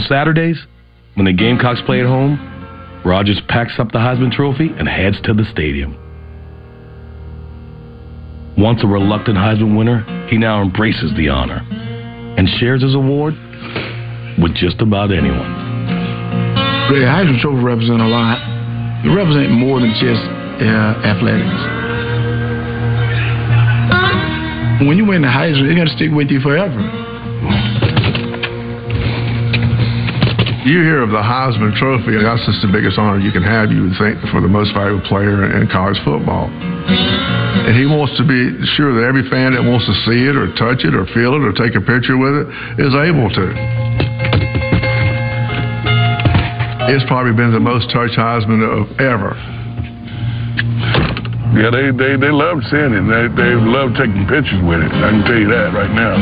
[0.00, 0.56] On Saturdays,
[1.12, 2.40] when the Gamecocks play at home,
[3.04, 5.92] Rogers packs up the Heisman Trophy and heads to the stadium.
[8.56, 11.60] Once a reluctant Heisman winner, he now embraces the honor
[12.38, 13.34] and shares his award
[14.40, 15.52] with just about anyone.
[16.88, 18.40] The Heisman Trophy represents a lot.
[19.04, 20.24] It represents more than just
[20.64, 21.60] uh, athletics.
[24.88, 26.99] When you win the Heisman, it's going to stick with you forever.
[30.60, 33.72] You hear of the Heisman Trophy, and that's just the biggest honor you can have,
[33.72, 36.52] you would think, for the most valuable player in college football.
[36.52, 40.52] And he wants to be sure that every fan that wants to see it or
[40.60, 42.46] touch it or feel it or take a picture with it
[42.76, 43.44] is able to.
[46.92, 49.32] It's probably been the most touched Heisman of ever.
[51.56, 53.04] Yeah, they, they, they love seeing it.
[53.08, 54.92] They, they love taking pictures with it.
[54.92, 56.20] I can tell you that right now.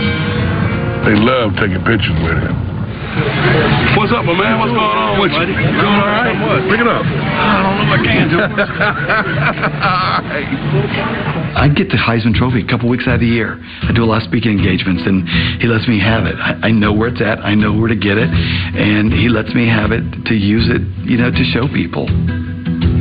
[1.10, 3.67] They love taking pictures with it.
[3.98, 4.62] What's up, my man?
[4.62, 5.42] What's going on with you?
[5.42, 6.30] You doing all right?
[6.70, 7.02] Pick it up.
[7.02, 8.38] I don't know if I can do
[11.58, 13.58] I get the Heisman Trophy a couple weeks out of the year.
[13.58, 15.26] I do a lot of speaking engagements, and
[15.58, 16.36] he lets me have it.
[16.38, 17.40] I, I know where it's at.
[17.42, 20.82] I know where to get it, and he lets me have it to use it,
[21.02, 22.06] you know, to show people.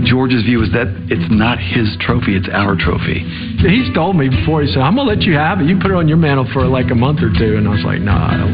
[0.09, 3.21] George's view is that it's not his trophy; it's our trophy.
[3.59, 4.63] He's told me before.
[4.63, 5.67] He said, "I'm gonna let you have it.
[5.67, 7.57] You put it on your mantle for like a month or two.
[7.57, 8.53] And I was like, "No, nah, I don't.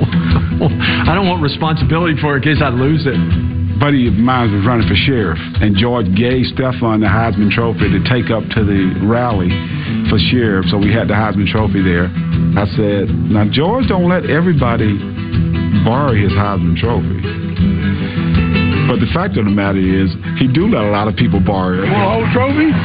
[0.60, 0.74] Want,
[1.10, 3.20] I don't want responsibility for it in case I lose it."
[3.80, 7.99] buddy of mine was running for sheriff, and George gave Stefan the Heisman Trophy to
[8.08, 9.51] take up to the rally
[10.08, 10.66] for sheriff.
[10.72, 12.08] So we had the Heisman Trophy there.
[12.56, 14.95] I said, "Now George, don't let everybody
[15.84, 17.20] borrow his Heisman Trophy."
[18.88, 21.79] But the fact of the matter is, he do let a lot of people borrow
[21.79, 21.88] it.
[21.88, 22.67] Want to hold a trophy?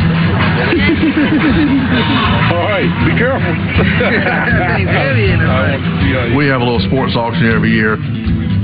[2.55, 3.51] All right, be careful.
[6.39, 7.99] we have a little sports auction every year.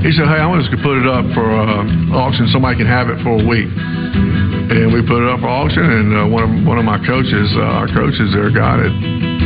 [0.05, 1.83] He said, "Hey, I want us to put it up for uh,
[2.15, 2.47] auction.
[2.53, 5.83] Somebody can have it for a week." And we put it up for auction.
[5.83, 8.93] And uh, one of one of my coaches, uh, our coaches there, got it,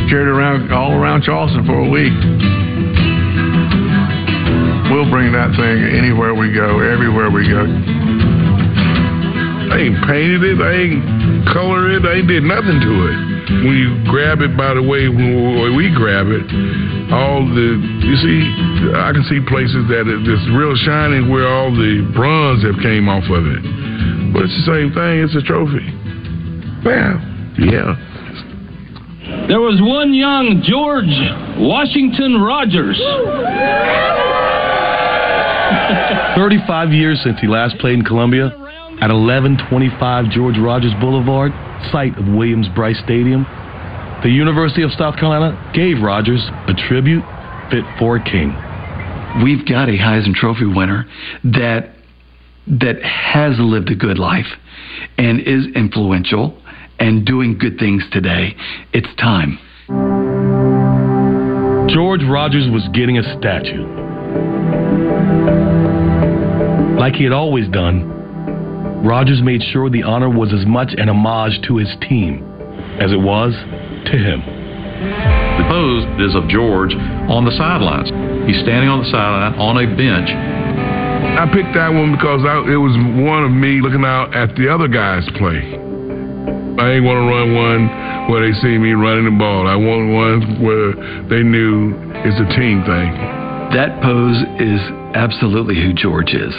[0.08, 2.12] carried it around all around Charleston for a week.
[4.90, 7.62] We'll bring that thing anywhere we go, everywhere we go.
[9.70, 10.58] I ain't painted it.
[10.58, 12.02] I ain't colored it.
[12.02, 13.18] Ain't did nothing to it.
[13.62, 16.42] When you grab it by the way we grab it,
[17.14, 18.42] all the you see,
[18.98, 23.08] I can see places that it, it's real shiny where all the bronze have came
[23.08, 23.62] off of it.
[24.34, 25.22] But it's the same thing.
[25.22, 25.86] It's a trophy.
[26.82, 27.54] Bam.
[27.62, 27.94] Yeah.
[29.46, 31.14] There was one young George
[31.58, 32.98] Washington Rogers.
[36.36, 38.46] 35 years since he last played in Columbia,
[39.00, 41.52] at 1125 George Rogers Boulevard,
[41.90, 43.44] site of Williams Brice Stadium,
[44.22, 47.24] the University of South Carolina gave Rogers a tribute
[47.70, 48.54] fit for a king.
[49.42, 51.06] We've got a Heisman Trophy winner
[51.44, 51.94] that
[52.66, 54.46] that has lived a good life
[55.16, 56.60] and is influential
[56.98, 58.54] and doing good things today.
[58.92, 59.58] It's time.
[61.88, 63.86] George Rogers was getting a statue.
[67.00, 68.04] Like he had always done,
[69.00, 72.44] Rogers made sure the honor was as much an homage to his team
[73.00, 74.44] as it was to him.
[74.44, 78.12] The pose is of George on the sidelines.
[78.44, 80.28] He's standing on the sideline on a bench.
[80.28, 82.92] I picked that one because I, it was
[83.24, 85.56] one of me looking out at the other guys play.
[85.56, 89.64] I ain't want to run one where they see me running the ball.
[89.64, 90.92] I want one where
[91.32, 91.96] they knew
[92.28, 93.39] it's a team thing.
[93.70, 94.82] That pose is
[95.14, 96.50] absolutely who George is.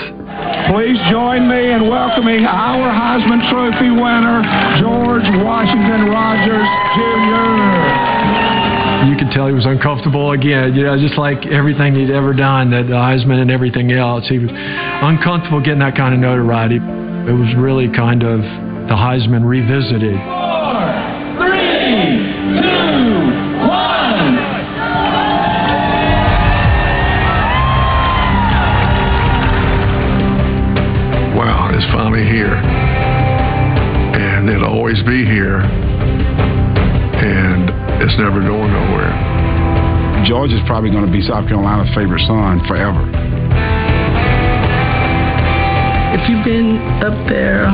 [0.71, 4.39] Please join me in welcoming our Heisman Trophy winner,
[4.79, 9.11] George Washington Rogers Jr.
[9.11, 12.71] You could tell he was uncomfortable again, you know, just like everything he'd ever done,
[12.71, 14.25] that the Heisman and everything else.
[14.29, 16.77] He was uncomfortable getting that kind of notoriety.
[16.77, 18.39] It was really kind of
[18.87, 20.15] the Heisman revisited.
[20.15, 22.30] Four, three,
[35.01, 35.61] always be here.
[37.21, 37.69] And
[38.01, 39.13] it's never going nowhere.
[40.25, 43.01] George is probably going to be South Carolina's favorite son forever.
[46.13, 47.69] If you've been up there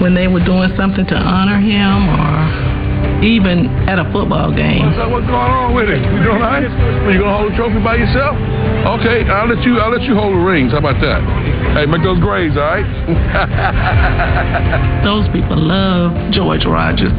[0.00, 4.84] when they were doing something to honor him or even at a football game.
[4.84, 5.98] What's going on with it?
[5.98, 6.62] You doing all right?
[6.62, 8.36] You gonna hold the trophy by yourself?
[9.00, 9.78] Okay, I'll let you.
[9.78, 10.72] I'll let you hold the rings.
[10.72, 11.18] How about that?
[11.74, 12.84] Hey, make those grades, all right?
[15.04, 17.12] Those people love George Rogers.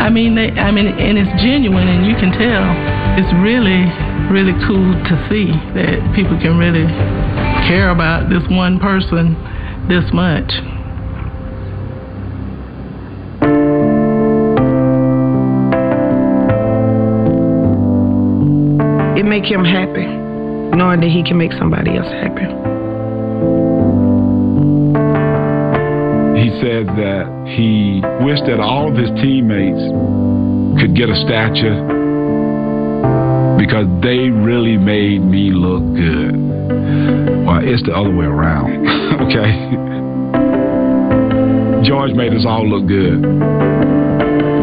[0.00, 2.64] I mean, they, I mean, and it's genuine, and you can tell.
[3.18, 3.84] It's really,
[4.32, 6.86] really cool to see that people can really
[7.68, 9.36] care about this one person
[9.88, 10.50] this much.
[19.18, 20.06] It make him happy,
[20.76, 22.71] knowing that he can make somebody else happy.
[26.42, 29.78] He said that he wished that all of his teammates
[30.82, 31.86] could get a statue
[33.62, 36.34] because they really made me look good.
[37.46, 38.74] Well, it's the other way around,
[39.22, 39.54] okay?
[41.86, 43.22] George made us all look good.